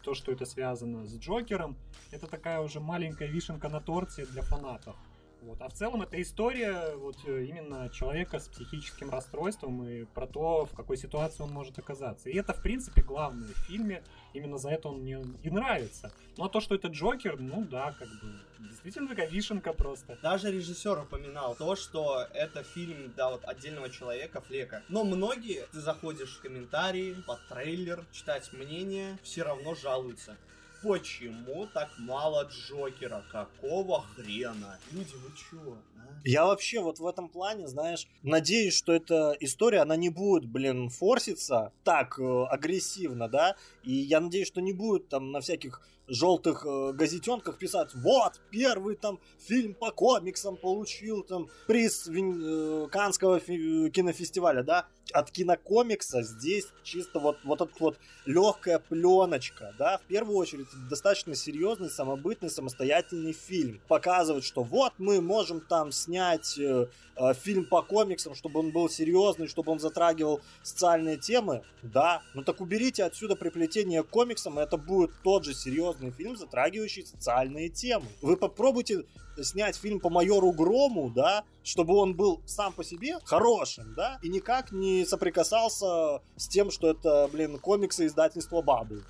[0.03, 1.77] то, что это связано с Джокером,
[2.11, 4.95] это такая уже маленькая вишенка на торте для фанатов.
[5.41, 5.61] Вот.
[5.61, 10.65] А в целом это история вот э, именно человека с психическим расстройством и про то,
[10.65, 12.29] в какой ситуации он может оказаться.
[12.29, 14.03] И это, в принципе, главное в фильме.
[14.33, 16.11] Именно за это он мне и нравится.
[16.37, 20.17] Ну а то, что это Джокер, ну да, как бы действительно такая вишенка просто.
[20.21, 24.83] Даже режиссер упоминал то, что это фильм, да, вот отдельного человека, Флека.
[24.89, 30.37] Но многие, ты заходишь в комментарии, под трейлер, читать мнение, все равно жалуются
[30.81, 33.23] почему так мало Джокера?
[33.31, 34.79] Какого хрена?
[34.91, 35.77] Люди, вы чё?
[35.97, 36.21] А?
[36.23, 40.89] Я вообще вот в этом плане, знаешь, надеюсь, что эта история, она не будет, блин,
[40.89, 46.65] форситься так э, агрессивно, да, и я надеюсь, что не будет там на всяких желтых
[46.65, 53.39] э, газетенках писать, вот, первый там фильм по комиксам получил там приз Вин, э, Канского
[53.39, 60.03] фи- кинофестиваля, да, от кинокомикса здесь чисто вот, вот эта вот легкая пленочка, да, в
[60.03, 63.81] первую очередь достаточно серьезный, самобытный, самостоятельный фильм.
[63.87, 68.89] Показывать, что вот мы можем там снять э, э, фильм по комиксам, чтобы он был
[68.89, 74.63] серьезный, чтобы он затрагивал социальные темы, да, ну так уберите отсюда приплетение к комиксам, и
[74.63, 78.07] это будет тот же серьезный фильм, затрагивающий социальные темы.
[78.21, 79.05] Вы попробуйте
[79.41, 84.29] снять фильм по майору Грому, да, чтобы он был сам по себе хорошим, да, и
[84.29, 89.03] никак не соприкасался с тем, что это, блин, комиксы издательства Бабы.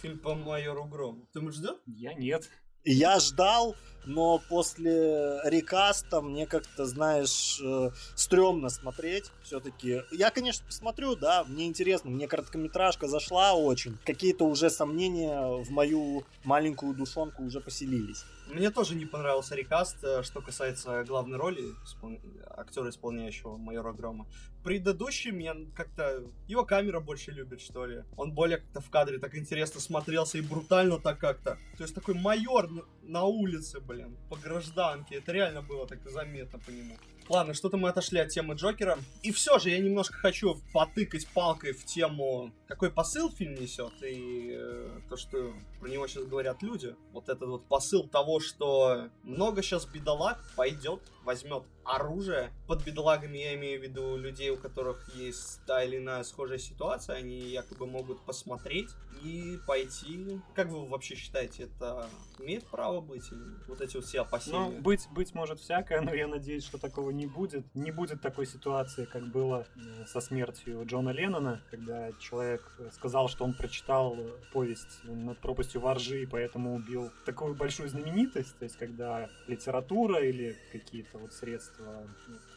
[0.00, 1.26] Фильм по майору Грому.
[1.32, 1.76] Ты ждешь?
[1.86, 2.48] Я нет.
[2.88, 3.74] Я ждал,
[4.04, 10.02] но после рекаста мне как-то, знаешь, э, стрёмно смотреть все-таки.
[10.12, 13.98] Я, конечно, посмотрю, да, мне интересно, мне короткометражка зашла очень.
[14.04, 18.24] Какие-то уже сомнения в мою маленькую душонку уже поселились.
[18.46, 22.20] Мне тоже не понравился рекаст, э, что касается главной роли испол...
[22.48, 24.26] актера, исполняющего майора Грома.
[24.62, 26.24] Предыдущий мне как-то...
[26.46, 28.04] Его камера больше любит, что ли.
[28.16, 31.58] Он более как-то в кадре так интересно смотрелся и брутально так как-то.
[31.76, 32.68] То есть такой майор
[33.02, 35.16] на улице, блин, по гражданке.
[35.16, 36.96] Это реально было так заметно по нему.
[37.28, 38.98] Ладно, что-то мы отошли от темы Джокера.
[39.22, 44.54] И все же я немножко хочу потыкать палкой в тему, какой посыл фильм несет, и
[44.56, 46.94] э, то, что про него сейчас говорят люди.
[47.12, 52.52] Вот этот вот посыл того, что много сейчас бедолаг пойдет, возьмет оружие.
[52.68, 57.16] Под бедолагами я имею в виду людей, у которых есть та или иная схожая ситуация,
[57.16, 58.90] они якобы могут посмотреть
[59.26, 60.40] и пойти.
[60.54, 62.08] Как вы вообще считаете, это
[62.38, 63.24] имеет право быть?
[63.66, 64.58] Вот эти вот все опасения?
[64.58, 67.64] Ну, быть, быть может всякое, но я надеюсь, что такого не будет.
[67.74, 72.62] Не будет такой ситуации, как было э, со смертью Джона Леннона, когда человек
[72.92, 74.16] сказал, что он прочитал
[74.52, 80.56] повесть над пропастью воржи, и поэтому убил такую большую знаменитость, то есть когда литература или
[80.72, 82.06] какие-то вот средства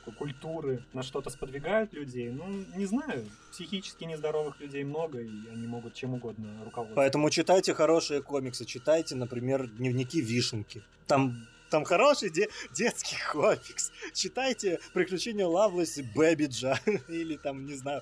[0.05, 2.45] ну, культуры на что-то сподвигают людей, ну,
[2.76, 6.95] не знаю, психически нездоровых людей много, и они могут чем угодно руководствоваться.
[6.95, 10.84] Поэтому читайте хорошие комиксы, читайте, например, дневники Вишенки.
[11.07, 13.91] Там там хороший де- детский комикс.
[14.14, 18.01] Читайте «Приключения Лавлеса Бэбиджа» или там, не знаю,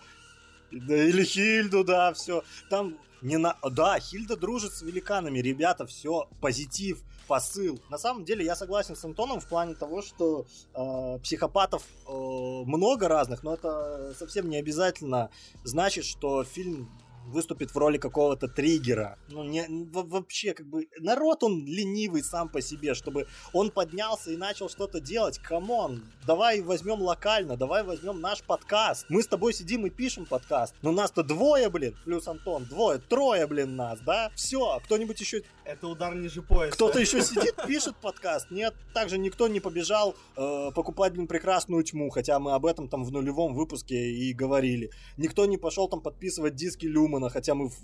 [0.72, 2.43] или Хильду, да, все.
[2.70, 3.58] Там Не на...
[3.72, 7.80] Да, Хильда дружит с великанами, ребята, все, позитив, посыл.
[7.89, 13.08] На самом деле я согласен с Антоном в плане того, что э, психопатов э, много
[13.08, 15.30] разных, но это совсем не обязательно
[15.64, 16.89] значит, что фильм
[17.28, 19.17] выступит в роли какого-то триггера.
[19.30, 24.38] Ну, не, вообще, как бы, народ он ленивый сам по себе, чтобы он поднялся и
[24.38, 25.38] начал что-то делать.
[25.38, 29.05] Come on, давай возьмем локально, давай возьмем наш подкаст.
[29.09, 30.73] Мы с тобой сидим и пишем подкаст.
[30.82, 34.32] Но нас-то двое, блин, плюс Антон, двое, трое, блин, нас, да?
[34.36, 35.43] Все, кто-нибудь еще...
[35.65, 36.73] Это удар ниже пояса.
[36.75, 38.51] Кто-то еще сидит, пишет подкаст.
[38.51, 43.03] Нет, также никто не побежал э, покупать, блин, прекрасную тьму, хотя мы об этом там
[43.03, 44.91] в нулевом выпуске и говорили.
[45.17, 47.78] Никто не пошел там подписывать диски Люма Ньюмана, хотя мы в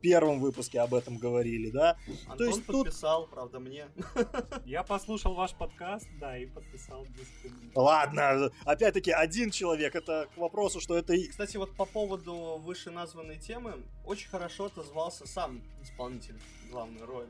[0.00, 1.96] первом выпуске об этом говорили, да?
[2.22, 3.30] Антон То есть подписал, тут...
[3.30, 3.88] правда, мне.
[4.64, 7.54] Я послушал ваш подкаст, да, и подписал диск.
[7.74, 11.14] Ладно, опять-таки, один человек, это к вопросу, что это...
[11.28, 13.74] Кстати, вот по поводу вышеназванной темы,
[14.06, 16.40] очень хорошо отозвался сам исполнитель
[16.70, 17.28] главной роли.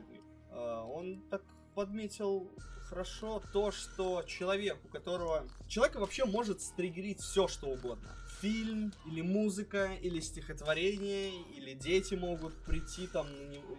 [0.51, 1.41] А, он так
[1.75, 2.47] подметил
[2.89, 5.45] хорошо то, что человек, у которого...
[5.67, 12.55] Человека вообще может стригерить все, что угодно фильм, или музыка, или стихотворение, или дети могут
[12.63, 13.27] прийти там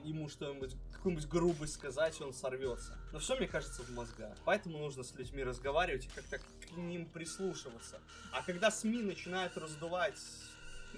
[0.04, 2.96] ему что-нибудь, какую-нибудь грубость сказать, и он сорвется.
[3.12, 4.36] Но все, мне кажется, в мозгах.
[4.44, 8.00] Поэтому нужно с людьми разговаривать и как-то к ним прислушиваться.
[8.32, 10.18] А когда СМИ начинают раздувать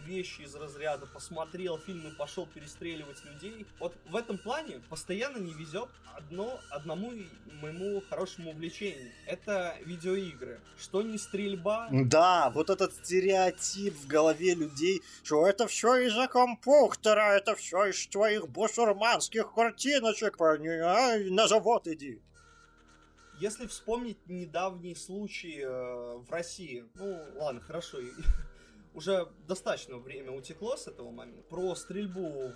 [0.07, 3.67] вещи из разряда посмотрел фильм и пошел перестреливать людей.
[3.79, 7.13] Вот в этом плане постоянно не везет одно, одному
[7.61, 9.13] моему хорошему увлечению.
[9.27, 10.61] Это видеоигры.
[10.79, 11.89] Что не стрельба.
[11.91, 18.07] Да, вот этот стереотип в голове людей, что это все из-за компьютера, это все из
[18.07, 22.21] твоих бусурманских картиночек, на завод иди.
[23.41, 27.99] Если вспомнить недавний случай э, в России, ну ладно, хорошо,
[28.95, 31.43] уже достаточно время утекло с этого момента.
[31.43, 32.53] Про стрельбу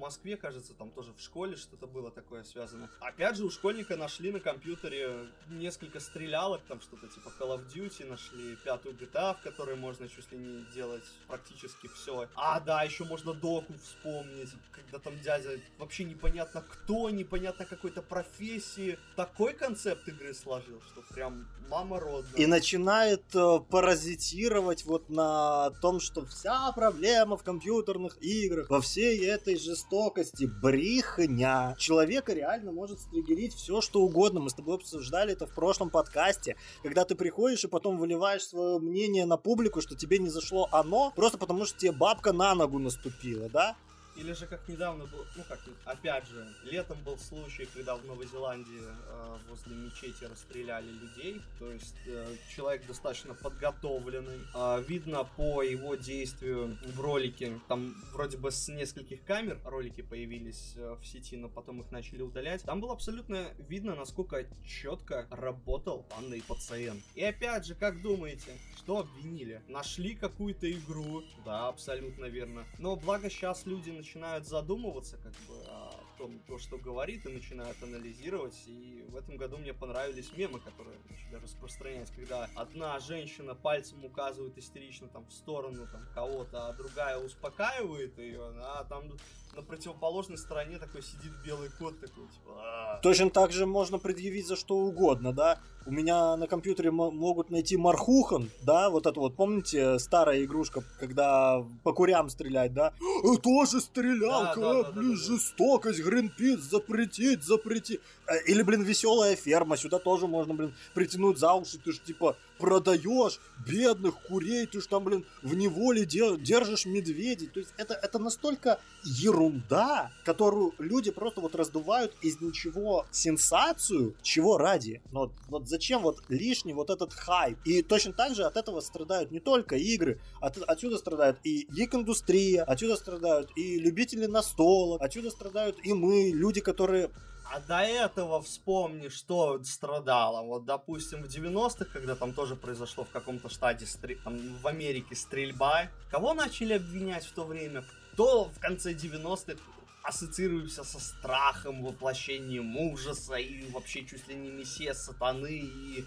[0.00, 2.90] Москве, кажется, там тоже в школе что-то было такое связано.
[3.00, 8.06] Опять же, у школьника нашли на компьютере несколько стрелялок, там что-то типа Call of Duty,
[8.06, 12.28] нашли пятую GTA, в которой можно чуть ли не делать практически все.
[12.34, 18.98] А, да, еще можно доку вспомнить, когда там дядя вообще непонятно кто, непонятно какой-то профессии.
[19.16, 22.34] Такой концепт игры сложил, что прям мама родная.
[22.36, 29.24] И начинает э, паразитировать вот на том, что вся проблема в компьютерных играх, во всей
[29.26, 31.74] этой жестокости жестокости, брехня.
[31.76, 34.40] Человека реально может стригерить все, что угодно.
[34.40, 38.78] Мы с тобой обсуждали это в прошлом подкасте, когда ты приходишь и потом выливаешь свое
[38.78, 42.78] мнение на публику, что тебе не зашло оно, просто потому что тебе бабка на ногу
[42.78, 43.76] наступила, да?
[44.20, 48.26] Или же как недавно был, ну как, опять же, летом был случай, когда в Новой
[48.26, 51.40] Зеландии э, возле мечети расстреляли людей.
[51.58, 54.40] То есть э, человек достаточно подготовленный.
[54.54, 60.74] Э, видно по его действию в ролике, там вроде бы с нескольких камер ролики появились
[60.76, 62.62] э, в сети, но потом их начали удалять.
[62.62, 67.02] Там было абсолютно видно, насколько четко работал данный пациент.
[67.14, 69.62] И опять же, как думаете, что обвинили?
[69.66, 71.22] Нашли какую-то игру?
[71.46, 72.66] Да, абсолютно верно.
[72.78, 77.28] Но благо сейчас люди начинают начинают задумываться как бы о том, то, что говорит, и
[77.28, 78.60] начинают анализировать.
[78.66, 84.58] И в этом году мне понравились мемы, которые начали распространять, когда одна женщина пальцем указывает
[84.58, 89.12] истерично там в сторону там кого-то, а другая успокаивает ее, а там
[89.54, 92.52] на противоположной стороне такой сидит белый кот такой, типа...
[92.58, 93.00] «А».
[93.02, 95.58] Точно так же можно предъявить за что угодно, да?
[95.86, 101.64] У меня на компьютере могут найти Мархухан, да, вот это вот, помните, старая игрушка, когда
[101.82, 102.92] по курям стрелять, да?
[103.24, 108.00] «Э, тоже стрелялка, да, да, да, блин, да, да, жестокость, Гринпис, запретить, запретить.
[108.26, 112.36] Э, или, блин, веселая ферма, сюда тоже можно, блин, притянуть за уши, ты ж, типа,
[112.60, 117.48] продаешь бедных курей, ты ж там, блин, в неволе держишь медведей.
[117.48, 124.58] То есть это, это настолько ерунда, которую люди просто вот раздувают из ничего сенсацию, чего
[124.58, 125.02] ради.
[125.10, 127.58] Но вот, зачем вот лишний вот этот хайп?
[127.64, 132.62] И точно так же от этого страдают не только игры, от, отсюда страдает и гик-индустрия,
[132.62, 137.10] отсюда страдают и любители настолок, отсюда страдают и мы, люди, которые
[137.52, 140.42] а до этого вспомни, что страдало.
[140.42, 143.86] Вот, допустим, в 90-х, когда там тоже произошло в каком-то штате,
[144.24, 147.84] там, в Америке стрельба, кого начали обвинять в то время?
[148.12, 149.58] Кто в конце 90-х
[150.02, 156.04] ассоциируемся со страхом, воплощением ужаса и вообще чуть ли не мессия сатаны и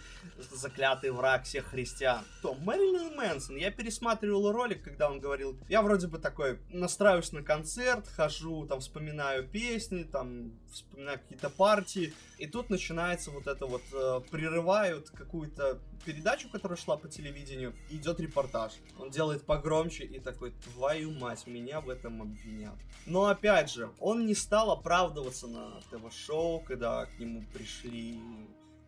[0.51, 2.23] заклятый враг всех христиан.
[2.41, 7.43] То Мэрилин Мэнсон, я пересматривал ролик, когда он говорил, я вроде бы такой настраиваюсь на
[7.43, 13.83] концерт, хожу, там вспоминаю песни, там вспоминаю какие-то партии, и тут начинается вот это вот,
[13.93, 18.73] э, прерывают какую-то передачу, которая шла по телевидению, идет репортаж.
[18.97, 22.75] Он делает погромче и такой, твою мать, меня в этом обвинят.
[23.05, 28.19] Но опять же, он не стал оправдываться на ТВ-шоу, когда к нему пришли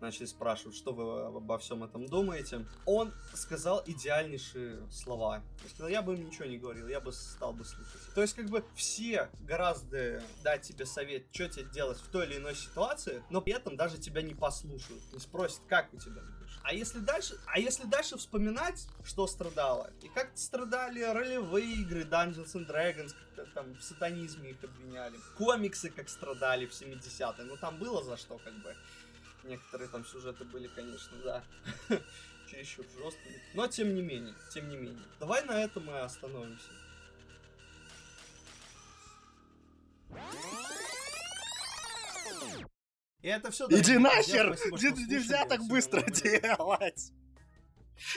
[0.01, 5.41] начали спрашивать, что вы обо всем этом думаете, он сказал идеальнейшие слова.
[5.63, 8.01] Он сказал, я бы им ничего не говорил, я бы стал бы слушать.
[8.13, 12.37] То есть, как бы, все гораздо дать тебе совет, что тебе делать в той или
[12.37, 16.21] иной ситуации, но при этом даже тебя не послушают, не спросят, как у тебя
[16.65, 22.53] а если дальше, а если дальше вспоминать, что страдало, и как страдали ролевые игры Dungeons
[22.55, 23.13] and Dragons,
[23.53, 28.39] там в сатанизме их обвиняли, комиксы как страдали в 70-е, ну там было за что
[28.39, 28.75] как бы.
[29.43, 31.43] Некоторые там сюжеты были, конечно, да,
[32.49, 33.39] чересчур жесткими.
[33.53, 35.05] Но тем не менее, тем не менее.
[35.19, 36.71] Давай на этом мы остановимся.
[43.25, 43.65] И это все.
[43.71, 44.55] Иди нахер!
[45.09, 47.11] Нельзя так быстро делать!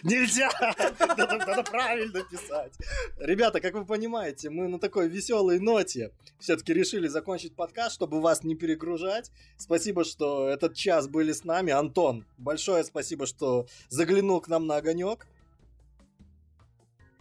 [0.02, 0.50] Нельзя!
[1.00, 2.74] Надо, надо правильно писать.
[3.16, 8.44] Ребята, как вы понимаете, мы на такой веселой ноте все-таки решили закончить подкаст, чтобы вас
[8.44, 9.30] не перегружать.
[9.56, 11.72] Спасибо, что этот час были с нами.
[11.72, 15.26] Антон, большое спасибо, что заглянул к нам на огонек.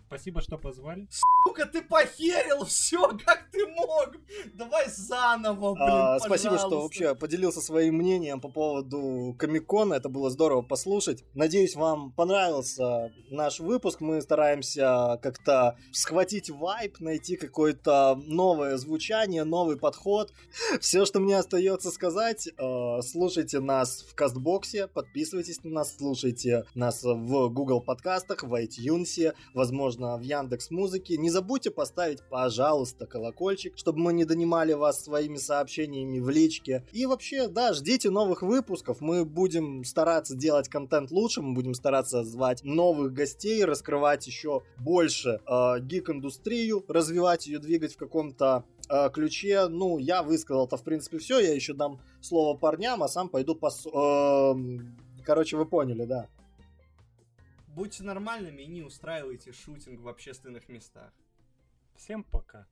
[0.08, 1.08] Спасибо, что позвали.
[1.48, 4.18] Сука, ты похерил все, как ты мог?
[4.54, 9.94] Давай заново, блин, а, Спасибо, что вообще поделился своим мнением по поводу Комикона.
[9.94, 11.24] Это было здорово послушать.
[11.34, 14.02] Надеюсь, вам понравился наш выпуск.
[14.02, 20.34] Мы стараемся как-то схватить вайп, найти какое-то новое звучание, новый подход.
[20.82, 27.04] Все, что мне остается сказать, э, слушайте нас в Кастбоксе, подписывайтесь на нас, слушайте нас
[27.04, 31.18] в Google подкастах, в iTunes, возможно, возможно, в Яндекс Музыке.
[31.18, 36.84] Не забудьте поставить, пожалуйста, колокольчик, чтобы мы не донимали вас своими сообщениями в личке.
[36.94, 39.02] И вообще, да, ждите новых выпусков.
[39.02, 45.40] Мы будем стараться делать контент лучше, мы будем стараться звать новых гостей, раскрывать еще больше
[45.46, 49.68] э, гик-индустрию, развивать ее, двигать в каком-то э, ключе.
[49.68, 51.38] Ну, я высказал-то, в принципе, все.
[51.38, 53.70] Я еще дам слово парням, а сам пойду по...
[53.70, 54.56] Э,
[55.24, 56.28] короче, вы поняли, да.
[57.68, 61.14] Будьте нормальными и не устраивайте шутинг в общественных местах.
[61.98, 62.68] Всем пока.